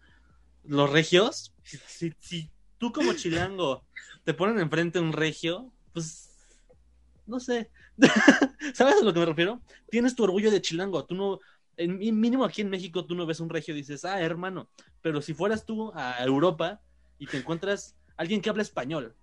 los 0.63 0.91
regios, 0.91 1.55
si, 1.63 1.79
si- 1.88 2.15
si 2.19 2.51
tú 2.77 2.93
como 2.93 3.13
chilango 3.15 3.86
te 4.25 4.33
ponen 4.36 4.59
enfrente 4.59 4.99
un 4.99 5.13
regio, 5.13 5.73
pues, 5.93 6.31
no 7.25 7.39
sé. 7.39 7.71
¿Sabes 8.73 9.01
a 9.01 9.05
lo 9.05 9.13
que 9.13 9.19
me 9.19 9.25
refiero? 9.25 9.62
Tienes 9.89 10.15
tu 10.15 10.23
orgullo 10.23 10.51
de 10.51 10.62
chilango. 10.62 11.05
Tú 11.05 11.15
no, 11.15 11.39
en, 11.77 11.97
mi- 11.97 12.12
mínimo 12.12 12.45
aquí 12.45 12.62
en 12.62 12.69
México, 12.69 13.05
tú 13.05 13.15
no 13.15 13.25
ves 13.25 13.39
un 13.39 13.49
regio 13.49 13.73
y 13.73 13.77
dices, 13.77 14.05
ah, 14.05 14.21
hermano. 14.21 14.69
Pero 15.01 15.21
si 15.21 15.33
fueras 15.33 15.65
tú 15.65 15.91
a 15.95 16.23
Europa 16.23 16.81
y 17.17 17.27
te 17.27 17.38
encuentras 17.38 17.95
alguien 18.17 18.41
que 18.41 18.49
habla 18.49 18.63
español, 18.63 19.15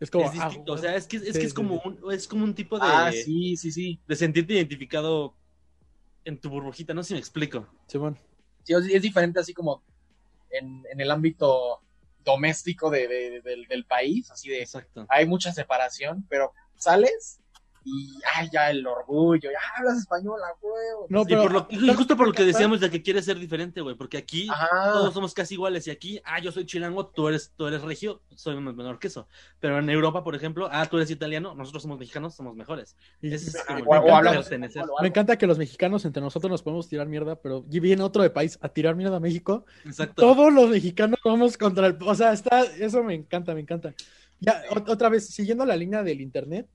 Es 0.00 0.10
como... 0.10 0.26
es 0.26 0.32
distinto. 0.32 0.72
ah, 0.72 0.74
o 0.74 0.78
sea, 0.78 0.96
es 0.96 1.06
que, 1.06 1.16
es, 1.18 1.24
sí, 1.24 1.32
que 1.32 1.46
es 1.46 1.48
sí, 1.48 1.54
como 1.54 1.80
un, 1.84 2.12
es 2.12 2.28
como 2.28 2.44
un 2.44 2.54
tipo 2.54 2.78
de 2.78 2.86
Ah, 2.86 3.10
sí, 3.12 3.56
sí, 3.56 3.72
sí. 3.72 4.00
de 4.06 4.16
sentirte 4.16 4.54
identificado 4.54 5.34
en 6.24 6.40
tu 6.40 6.50
burbujita, 6.50 6.94
no 6.94 7.02
sé 7.02 7.08
si 7.08 7.14
me 7.14 7.20
explico. 7.20 7.68
Sí, 8.64 8.74
es 8.92 9.02
diferente 9.02 9.40
así 9.40 9.54
como 9.54 9.84
en, 10.50 10.84
en 10.90 11.00
el 11.00 11.10
ámbito 11.10 11.80
doméstico 12.24 12.90
de, 12.90 13.08
de- 13.08 13.40
del, 13.42 13.66
del 13.66 13.86
país, 13.86 14.30
así 14.30 14.48
de, 14.50 14.60
Exacto. 14.62 15.06
hay 15.08 15.26
mucha 15.26 15.52
separación, 15.52 16.26
pero 16.28 16.52
sales 16.76 17.40
y, 17.88 18.18
ay, 18.34 18.48
ya 18.52 18.68
el 18.70 18.84
orgullo, 18.84 19.48
ya 19.48 19.58
hablas 19.78 19.98
español 19.98 20.40
a 20.42 20.48
huevo. 20.60 21.06
No, 21.08 21.22
y, 21.22 21.24
pero- 21.26 21.42
por 21.42 21.52
lo, 21.52 21.66
y 21.70 21.94
justo 21.94 22.16
por 22.16 22.26
lo 22.26 22.32
que 22.32 22.44
decíamos 22.44 22.80
de 22.80 22.90
que 22.90 23.00
quieres 23.00 23.24
ser 23.24 23.38
diferente, 23.38 23.80
güey, 23.80 23.94
porque 23.94 24.16
aquí 24.18 24.48
Ajá. 24.50 24.92
todos 24.92 25.14
somos 25.14 25.32
casi 25.32 25.54
iguales 25.54 25.86
y 25.86 25.92
aquí, 25.92 26.20
ah, 26.24 26.40
yo 26.40 26.50
soy 26.50 26.66
chilango, 26.66 27.06
tú 27.06 27.28
eres, 27.28 27.52
tú 27.56 27.66
eres 27.68 27.82
regio, 27.82 28.22
soy 28.34 28.60
menor 28.60 28.98
que 28.98 29.06
eso. 29.06 29.28
Pero 29.60 29.78
en 29.78 29.88
Europa, 29.88 30.24
por 30.24 30.34
ejemplo, 30.34 30.68
ah, 30.72 30.84
tú 30.86 30.96
eres 30.96 31.10
italiano, 31.12 31.54
nosotros 31.54 31.82
somos 31.84 31.98
mexicanos, 31.98 32.34
somos 32.34 32.56
mejores. 32.56 32.96
Y- 33.22 33.32
Ese 33.32 33.50
es 33.50 33.56
Ah, 33.68 33.76
como 33.78 33.90
o 33.90 33.94
encanta 33.96 34.42
Me 35.00 35.08
encanta 35.08 35.38
que 35.38 35.46
los 35.46 35.56
mexicanos 35.58 36.04
entre 36.04 36.20
nosotros 36.20 36.50
nos 36.50 36.62
podemos 36.64 36.88
tirar 36.88 37.06
mierda, 37.06 37.36
pero 37.36 37.64
y 37.70 37.78
viene 37.78 38.02
otro 38.02 38.22
de 38.24 38.30
país 38.30 38.58
a 38.62 38.68
tirar 38.68 38.96
mierda 38.96 39.18
a 39.18 39.20
México. 39.20 39.64
Exacto. 39.84 40.20
Todos 40.20 40.52
los 40.52 40.68
mexicanos 40.68 41.20
vamos 41.24 41.56
contra 41.56 41.86
el... 41.86 41.96
O 42.04 42.14
sea, 42.16 42.32
está... 42.32 42.62
eso 42.64 43.04
me 43.04 43.14
encanta, 43.14 43.54
me 43.54 43.60
encanta. 43.60 43.94
Ya, 44.40 44.62
otra 44.86 45.08
vez, 45.08 45.28
siguiendo 45.28 45.64
la 45.64 45.76
línea 45.76 46.02
del 46.02 46.20
Internet, 46.20 46.66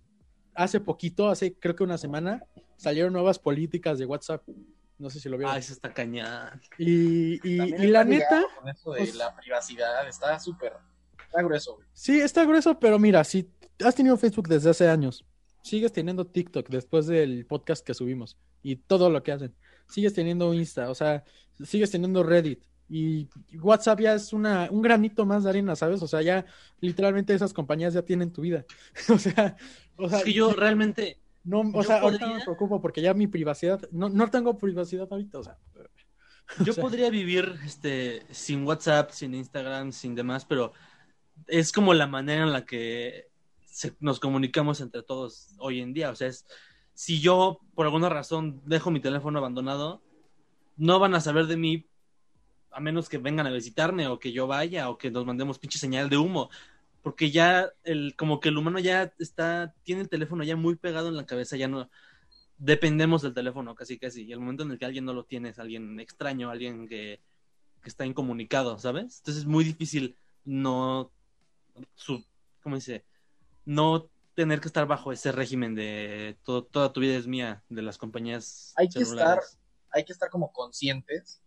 hace 0.55 0.79
poquito, 0.79 1.29
hace 1.29 1.53
creo 1.53 1.75
que 1.75 1.83
una 1.83 1.97
semana, 1.97 2.43
salieron 2.77 3.13
nuevas 3.13 3.39
políticas 3.39 3.97
de 3.99 4.05
WhatsApp. 4.05 4.43
No 4.97 5.09
sé 5.09 5.19
si 5.19 5.29
lo 5.29 5.37
vieron. 5.37 5.55
Ah, 5.55 5.57
eso 5.57 5.73
está 5.73 5.93
cañón. 5.93 6.61
y, 6.77 7.35
y- 7.47 7.75
y 7.75 7.87
la 7.87 8.03
neta, 8.03 8.43
Con 8.59 8.69
eso 8.69 8.91
de 8.91 8.99
pues- 8.99 9.15
la 9.15 9.35
privacidad, 9.35 10.07
está 10.07 10.39
súper, 10.39 10.73
está 11.25 11.41
grueso, 11.41 11.75
güey. 11.75 11.87
sí, 11.93 12.19
está 12.19 12.45
grueso, 12.45 12.79
pero 12.79 12.99
mira, 12.99 13.23
si 13.23 13.49
has 13.83 13.95
tenido 13.95 14.15
Facebook 14.17 14.47
desde 14.47 14.69
hace 14.69 14.87
años, 14.87 15.25
sigues 15.63 15.91
teniendo 15.91 16.25
TikTok 16.27 16.69
después 16.69 17.07
del 17.07 17.45
podcast 17.47 17.85
que 17.85 17.93
subimos 17.95 18.37
y 18.61 18.75
todo 18.75 19.09
lo 19.09 19.23
que 19.23 19.31
hacen, 19.31 19.55
sigues 19.89 20.13
teniendo 20.13 20.53
Insta, 20.53 20.89
o 20.89 20.95
sea, 20.95 21.23
sigues 21.63 21.89
teniendo 21.91 22.21
Reddit. 22.23 22.63
Y 22.93 23.30
WhatsApp 23.58 24.01
ya 24.01 24.13
es 24.15 24.34
una, 24.34 24.67
un 24.69 24.82
granito 24.82 25.25
más 25.25 25.45
de 25.45 25.49
arena, 25.51 25.77
¿sabes? 25.77 26.01
O 26.01 26.08
sea, 26.08 26.21
ya 26.21 26.45
literalmente 26.82 27.34
esas 27.34 27.54
compañías 27.54 27.93
ya 27.93 28.01
tienen 28.01 28.34
tu 28.34 28.41
vida. 28.41 28.65
o 29.10 29.17
sea, 29.17 29.56
o 29.95 30.10
sea, 30.10 30.17
Es 30.19 30.25
que 30.25 30.34
yo 30.34 30.51
realmente, 30.51 31.17
no, 31.45 31.62
o 31.73 31.84
sea, 31.84 32.01
ahorita 32.01 32.25
no 32.25 32.27
me 32.27 32.34
podría- 32.39 32.45
preocupo 32.45 32.82
porque 32.82 33.01
ya 33.01 33.13
mi 33.13 33.27
privacidad, 33.27 33.82
no, 33.91 34.10
no 34.10 34.30
tengo 34.30 34.58
privacidad 34.58 35.08
ahorita, 35.10 35.39
o 35.39 35.43
sea. 35.43 35.58
yo 36.65 36.71
O 36.71 36.73
sea- 36.75 36.82
podría 36.84 37.10
vivir 37.10 37.56
este 37.65 38.23
sin 38.30 38.67
WhatsApp, 38.67 39.12
sin 39.12 39.36
Instagram, 39.36 39.93
sin 39.93 40.13
demás, 40.13 40.43
pero 40.43 40.73
es 41.47 41.71
como 41.71 41.93
la 41.93 42.08
manera 42.08 42.43
en 42.43 42.51
la 42.51 42.65
que 42.65 43.30
se- 43.67 43.95
nos 44.01 44.19
comunicamos 44.19 44.82
entre 44.82 45.01
todos 45.01 45.56
hoy 45.60 45.80
en 45.80 45.93
día. 45.93 46.10
O 46.10 46.15
sea, 46.17 46.27
es 46.27 46.45
si 46.93 47.21
yo 47.21 47.62
por 47.73 47.86
alguna 47.86 48.10
razón 48.10 48.62
dejo 48.65 48.91
mi 48.91 48.99
teléfono 48.99 49.39
abandonado, 49.39 50.04
no 50.75 50.99
van 50.99 51.15
a 51.15 51.21
saber 51.21 51.47
de 51.47 51.56
mí 51.56 51.88
a 52.71 52.79
menos 52.79 53.10
que 53.10 53.17
vengan 53.17 53.47
a 53.47 53.51
visitarme 53.51 54.07
o 54.07 54.19
que 54.19 54.31
yo 54.31 54.47
vaya 54.47 54.89
o 54.89 54.97
que 54.97 55.12
nos 55.12 55.25
mandemos 55.25 55.60
pinche 55.60 55.79
señal 55.79 56.10
de 56.10 56.17
humo. 56.17 56.49
Porque 57.01 57.31
ya 57.31 57.69
el, 57.84 58.15
como 58.15 58.39
que 58.39 58.49
el 58.49 58.57
humano 58.57 58.79
ya 58.79 59.13
está, 59.17 59.73
tiene 59.84 60.01
el 60.01 60.10
teléfono 60.10 60.43
ya 60.43 60.55
muy 60.55 60.75
pegado 60.75 61.10
en 61.10 61.15
la 61.15 61.25
cabeza, 61.25 61.57
ya 61.57 61.67
no 61.67 61.89
dependemos 62.57 63.23
del 63.23 63.34
teléfono 63.34 63.73
casi 63.73 63.97
casi. 63.97 64.23
Y 64.23 64.31
el 64.31 64.39
momento 64.39 64.63
en 64.63 64.71
el 64.71 64.79
que 64.79 64.86
alguien 64.86 65.05
no 65.05 65.13
lo 65.13 65.25
tiene 65.25 65.49
es 65.49 65.60
alguien 65.60 65.99
extraño, 65.99 66.51
alguien 66.51 66.88
que, 66.88 67.19
que 67.81 67.89
está 67.89 68.05
incomunicado, 68.05 68.77
¿sabes? 68.77 69.17
Entonces 69.17 69.43
es 69.43 69.45
muy 69.47 69.63
difícil 69.63 70.15
no 70.45 71.12
su, 71.95 72.23
¿cómo 72.62 72.75
dice? 72.75 73.03
No 73.65 74.10
tener 74.36 74.62
que 74.62 74.67
estar 74.67 74.88
bajo 74.88 75.12
ese 75.12 75.31
régimen 75.31 75.75
de 75.75 76.38
todo, 76.43 76.63
toda 76.63 76.93
tu 76.93 77.01
vida 77.01 77.17
es 77.17 77.27
mía 77.27 77.63
de 77.69 77.81
las 77.81 77.97
compañías 77.97 78.73
Hay 78.75 78.88
que 78.89 79.03
celulares. 79.03 79.60
hay 79.91 80.05
que 80.05 80.13
estar 80.13 80.29
como 80.29 80.51
conscientes, 80.51 81.40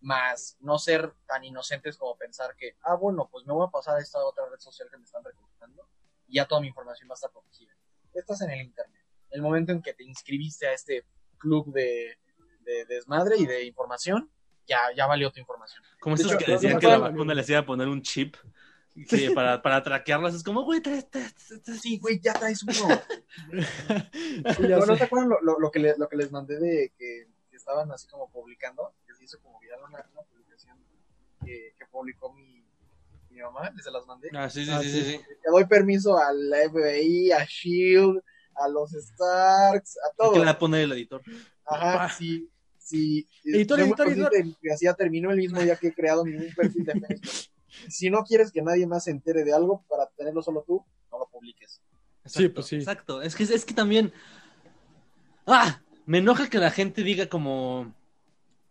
más 0.00 0.56
no 0.60 0.78
ser 0.78 1.12
tan 1.26 1.44
inocentes 1.44 1.96
como 1.96 2.16
pensar 2.16 2.56
que, 2.56 2.76
ah, 2.82 2.94
bueno, 2.94 3.28
pues 3.30 3.46
me 3.46 3.52
voy 3.52 3.66
a 3.66 3.70
pasar 3.70 3.96
a 3.96 4.00
esta 4.00 4.18
otra 4.24 4.44
red 4.50 4.58
social 4.58 4.88
que 4.90 4.96
me 4.98 5.04
están 5.04 5.22
recomendando 5.24 5.86
y 6.26 6.36
ya 6.36 6.46
toda 6.46 6.60
mi 6.60 6.68
información 6.68 7.08
va 7.08 7.14
a 7.14 7.16
estar 7.16 7.30
protegida. 7.30 7.72
Estás 8.14 8.40
en 8.42 8.50
el 8.50 8.60
Internet. 8.62 9.04
El 9.30 9.42
momento 9.42 9.72
en 9.72 9.82
que 9.82 9.92
te 9.94 10.02
inscribiste 10.04 10.66
a 10.66 10.72
este 10.72 11.04
club 11.38 11.72
de, 11.72 12.18
de 12.60 12.84
desmadre 12.86 13.36
y 13.38 13.46
de 13.46 13.64
información, 13.64 14.30
ya, 14.66 14.78
ya 14.96 15.06
valió 15.06 15.30
tu 15.30 15.40
información. 15.40 15.82
Como 16.00 16.16
hecho, 16.16 16.36
que 16.38 16.50
decían 16.52 16.78
que 16.78 16.86
la 16.86 16.98
vacuna 16.98 17.34
les 17.34 17.48
iba 17.50 17.58
a 17.60 17.66
poner 17.66 17.88
un 17.88 18.02
chip 18.02 18.36
que 19.08 19.30
para, 19.32 19.62
para 19.62 19.82
traquearlas. 19.82 20.34
Es 20.34 20.42
como, 20.42 20.62
güey, 20.64 20.80
trae- 20.80 21.08
trae- 21.08 21.32
trae- 21.34 21.78
Sí, 21.78 21.98
güey, 21.98 22.20
ya 22.20 22.32
traes 22.34 22.62
uno. 22.62 22.74
Sí, 24.56 24.68
ya 24.68 24.78
¿No, 24.78 24.96
te 24.96 25.04
acuerdan 25.04 25.28
lo, 25.28 25.40
lo- 25.42 25.58
lo 25.58 25.70
que 25.70 25.78
le- 25.78 25.96
lo 25.96 26.08
que 26.08 26.16
les 26.16 26.30
mandé 26.32 26.58
de 26.58 26.92
que, 26.98 27.28
que 27.50 27.56
estaban 27.56 27.90
así 27.92 28.06
como 28.08 28.30
publicando, 28.30 28.94
hizo 29.30 29.42
como 29.42 29.58
viral 29.60 29.80
una, 29.88 30.04
una 30.12 30.22
publicación 30.22 30.76
que, 31.44 31.74
que 31.78 31.86
publicó 31.86 32.32
mi, 32.32 32.64
mi 33.30 33.40
mamá, 33.40 33.70
les 33.70 33.84
se 33.84 33.90
las 33.90 34.06
mandé. 34.06 34.28
Ah, 34.34 34.50
sí, 34.50 34.64
sí, 34.64 34.70
Ah, 34.72 34.80
sí, 34.82 34.90
sí. 34.90 35.02
sí, 35.04 35.10
sí. 35.12 35.20
Le 35.44 35.50
doy 35.50 35.64
permiso 35.66 36.18
al 36.18 36.36
FBI, 36.70 37.32
a 37.32 37.44
Shield, 37.44 38.20
a 38.54 38.68
los 38.68 38.90
Starks, 38.90 39.98
a 39.98 40.14
todos. 40.16 40.32
que 40.32 40.38
le 40.40 40.44
va 40.46 40.50
a 40.52 40.58
poner 40.58 40.82
el 40.82 40.92
editor. 40.92 41.22
Ajá, 41.64 42.08
sí, 42.10 42.50
sí. 42.78 43.26
Editor, 43.44 43.80
editor, 43.80 44.08
mi 44.44 44.52
privacidad 44.54 44.96
terminó 44.96 45.30
el 45.30 45.38
mismo 45.38 45.60
día 45.60 45.76
que 45.76 45.88
he 45.88 45.94
creado 45.94 46.24
mi 46.24 46.50
perfil 46.52 46.84
de 46.84 46.92
Facebook. 47.00 47.50
Si 47.88 48.10
no 48.10 48.24
quieres 48.24 48.50
que 48.50 48.62
nadie 48.62 48.86
más 48.86 49.04
se 49.04 49.12
entere 49.12 49.44
de 49.44 49.52
algo 49.54 49.84
para 49.88 50.06
tenerlo 50.16 50.42
solo 50.42 50.64
tú, 50.66 50.84
no 51.12 51.18
lo 51.20 51.28
publiques. 51.28 51.80
Sí, 52.26 52.48
pues 52.48 52.66
sí. 52.66 52.76
Exacto. 52.76 53.22
Es 53.22 53.36
que, 53.36 53.44
es 53.44 53.64
que 53.64 53.74
también. 53.74 54.12
¡Ah! 55.46 55.80
Me 56.04 56.18
enoja 56.18 56.50
que 56.50 56.58
la 56.58 56.70
gente 56.72 57.02
diga 57.04 57.28
como. 57.28 57.94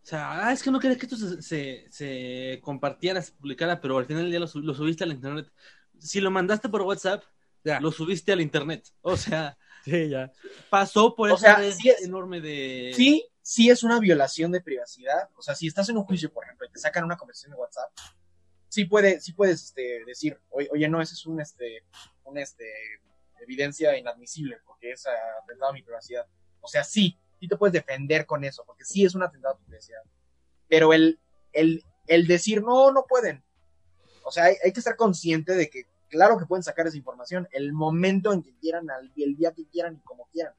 O 0.10 0.12
sea, 0.12 0.48
ah, 0.48 0.52
es 0.52 0.64
que 0.64 0.72
no 0.72 0.80
quería 0.80 0.98
que 0.98 1.06
esto 1.06 1.16
se, 1.18 1.40
se, 1.44 1.86
se 1.92 2.60
compartiera, 2.64 3.22
se 3.22 3.32
publicara, 3.34 3.80
pero 3.80 3.96
al 4.00 4.08
final 4.08 4.24
del 4.24 4.32
día 4.32 4.40
lo, 4.40 4.48
lo 4.62 4.74
subiste 4.74 5.04
al 5.04 5.12
internet. 5.12 5.52
Si 6.00 6.20
lo 6.20 6.32
mandaste 6.32 6.68
por 6.68 6.82
WhatsApp, 6.82 7.24
Ya. 7.64 7.80
lo 7.80 7.92
subiste 7.92 8.32
al 8.32 8.42
internet. 8.42 8.88
O 9.02 9.16
sea, 9.16 9.56
Sí, 9.86 10.10
ya. 10.10 10.32
pasó 10.72 11.16
por 11.16 11.30
O 11.30 11.36
esa 11.36 11.46
sea, 11.46 11.56
red 11.58 11.72
sí 11.74 11.90
es- 11.90 12.02
enorme 12.02 12.42
de. 12.42 12.92
Sí, 12.96 13.24
sí 13.44 13.70
es 13.70 13.84
una 13.84 14.00
violación 14.00 14.52
de 14.52 14.62
privacidad. 14.62 15.30
O 15.36 15.44
sea, 15.44 15.54
si 15.54 15.68
estás 15.68 15.88
en 15.90 15.98
un 15.98 16.06
juicio, 16.06 16.34
por 16.34 16.44
ejemplo, 16.44 16.66
y 16.68 16.72
te 16.72 16.80
sacan 16.80 17.04
una 17.04 17.16
conversación 17.16 17.52
de 17.52 17.58
WhatsApp, 17.58 17.92
sí, 18.68 18.86
puede, 18.86 19.22
sí 19.22 19.34
puedes 19.34 19.64
este, 19.64 20.04
decir, 20.06 20.40
oye, 20.50 20.90
no, 20.90 21.04
esa 21.04 21.14
es 21.14 21.24
un, 21.28 21.40
este, 21.40 21.84
un, 22.24 22.40
este, 22.40 22.66
evidencia 23.44 23.96
inadmisible 23.96 24.58
porque 24.66 24.92
es 24.94 25.06
atentado 25.44 25.70
a 25.70 25.74
mi 25.76 25.84
privacidad. 25.84 26.26
O 26.62 26.68
sea, 26.68 26.84
sí, 26.84 27.16
sí 27.40 27.48
te 27.48 27.58
puedes 27.58 27.74
defender 27.74 28.26
con 28.26 28.44
eso, 28.44 28.64
porque 28.66 28.86
sí 28.86 29.06
es 29.06 29.16
un 29.16 29.24
atentado 29.24 29.56
a 29.56 29.58
tu 29.58 29.64
privacidad. 29.66 30.02
Pero 30.68 30.94
el, 30.94 31.20
el, 31.54 31.84
el 32.08 32.28
decir, 32.28 32.62
no, 32.62 32.92
no 32.92 33.06
pueden. 33.08 33.44
O 34.24 34.32
sea, 34.32 34.46
hay, 34.46 34.56
hay 34.64 34.72
que 34.74 34.80
estar 34.80 34.96
consciente 34.96 35.56
de 35.56 35.70
que, 35.70 35.84
claro 36.10 36.38
que 36.38 36.46
pueden 36.46 36.64
sacar 36.64 36.86
esa 36.88 36.98
información, 36.98 37.48
el 37.52 37.74
momento 37.74 38.34
en 38.34 38.44
que 38.44 38.56
quieran, 38.58 38.90
al- 38.92 39.12
el 39.16 39.36
día 39.36 39.54
que 39.54 39.66
quieran 39.68 39.96
y 39.96 40.00
como 40.02 40.28
quieran. 40.32 40.54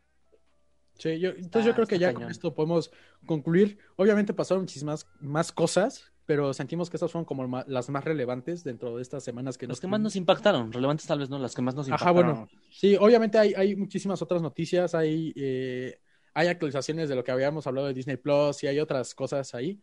Sí, 0.98 1.18
yo, 1.18 1.30
entonces 1.30 1.64
yo 1.64 1.74
creo 1.74 1.86
que 1.86 1.98
ya 1.98 2.12
con 2.12 2.24
esto 2.30 2.54
podemos 2.54 2.90
concluir. 3.26 3.78
Obviamente 3.96 4.34
pasaron 4.34 4.64
muchísimas 4.64 5.06
más 5.20 5.50
cosas, 5.50 6.12
pero 6.26 6.52
sentimos 6.52 6.90
que 6.90 6.96
estas 6.98 7.10
fueron 7.10 7.24
como 7.24 7.46
ma- 7.48 7.64
las 7.66 7.88
más 7.88 8.04
relevantes 8.04 8.64
dentro 8.64 8.96
de 8.96 9.02
estas 9.02 9.24
semanas 9.24 9.56
que 9.56 9.66
Los 9.66 9.76
nos 9.76 9.80
que 9.80 9.86
más 9.86 10.00
nos 10.00 10.14
impactaron, 10.16 10.70
relevantes 10.72 11.06
tal 11.06 11.20
vez 11.20 11.30
no, 11.30 11.38
las 11.38 11.54
que 11.54 11.62
más 11.62 11.74
nos 11.74 11.86
Ajá, 11.88 12.10
impactaron. 12.10 12.34
bueno. 12.34 12.48
Sí, 12.70 12.96
obviamente 13.00 13.38
hay, 13.38 13.54
hay 13.54 13.76
muchísimas 13.76 14.20
otras 14.20 14.42
noticias, 14.42 14.94
hay, 14.94 15.32
eh, 15.36 16.00
hay 16.34 16.48
actualizaciones 16.48 17.08
de 17.08 17.16
lo 17.16 17.24
que 17.24 17.32
habíamos 17.32 17.66
hablado 17.66 17.86
de 17.88 17.94
Disney 17.94 18.16
Plus 18.16 18.62
y 18.62 18.66
hay 18.66 18.78
otras 18.80 19.14
cosas 19.14 19.54
ahí, 19.54 19.80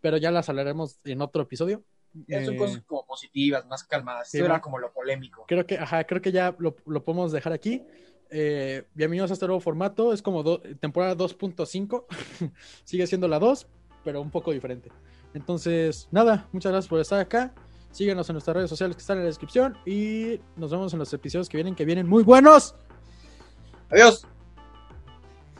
pero 0.00 0.16
ya 0.16 0.30
las 0.30 0.48
hablaremos 0.48 0.98
en 1.04 1.20
otro 1.22 1.42
episodio. 1.42 1.84
Son 2.12 2.54
Eh, 2.54 2.56
cosas 2.56 2.82
como 2.86 3.04
positivas, 3.06 3.66
más 3.66 3.82
calmadas. 3.84 4.30
sí, 4.30 4.38
Esto 4.38 4.46
era 4.46 4.60
como 4.60 4.78
lo 4.78 4.92
polémico. 4.92 5.44
Creo 5.48 5.66
que, 5.66 5.78
ajá, 5.78 6.04
creo 6.04 6.20
que 6.22 6.30
ya 6.30 6.54
lo, 6.58 6.76
lo 6.86 7.02
podemos 7.02 7.32
dejar 7.32 7.52
aquí. 7.52 7.82
Eh, 8.30 8.84
bienvenidos 8.94 9.30
a 9.30 9.34
este 9.34 9.46
nuevo 9.46 9.60
formato. 9.60 10.12
Es 10.12 10.22
como 10.22 10.42
do- 10.42 10.60
temporada 10.80 11.16
2.5. 11.16 12.06
Sigue 12.84 13.06
siendo 13.06 13.26
la 13.28 13.38
2, 13.38 13.66
pero 14.04 14.20
un 14.20 14.30
poco 14.30 14.52
diferente. 14.52 14.90
Entonces, 15.34 16.08
nada, 16.12 16.48
muchas 16.52 16.70
gracias 16.70 16.88
por 16.88 17.00
estar 17.00 17.18
acá. 17.20 17.52
Síguenos 17.90 18.28
en 18.28 18.34
nuestras 18.34 18.56
redes 18.56 18.70
sociales 18.70 18.96
que 18.96 19.00
están 19.00 19.18
en 19.18 19.24
la 19.24 19.28
descripción. 19.28 19.76
Y 19.84 20.40
nos 20.56 20.70
vemos 20.70 20.92
en 20.92 21.00
los 21.00 21.12
episodios 21.12 21.48
que 21.48 21.56
vienen, 21.56 21.74
que 21.74 21.84
vienen 21.84 22.06
muy 22.08 22.22
buenos. 22.22 22.74
Adiós. 23.90 24.26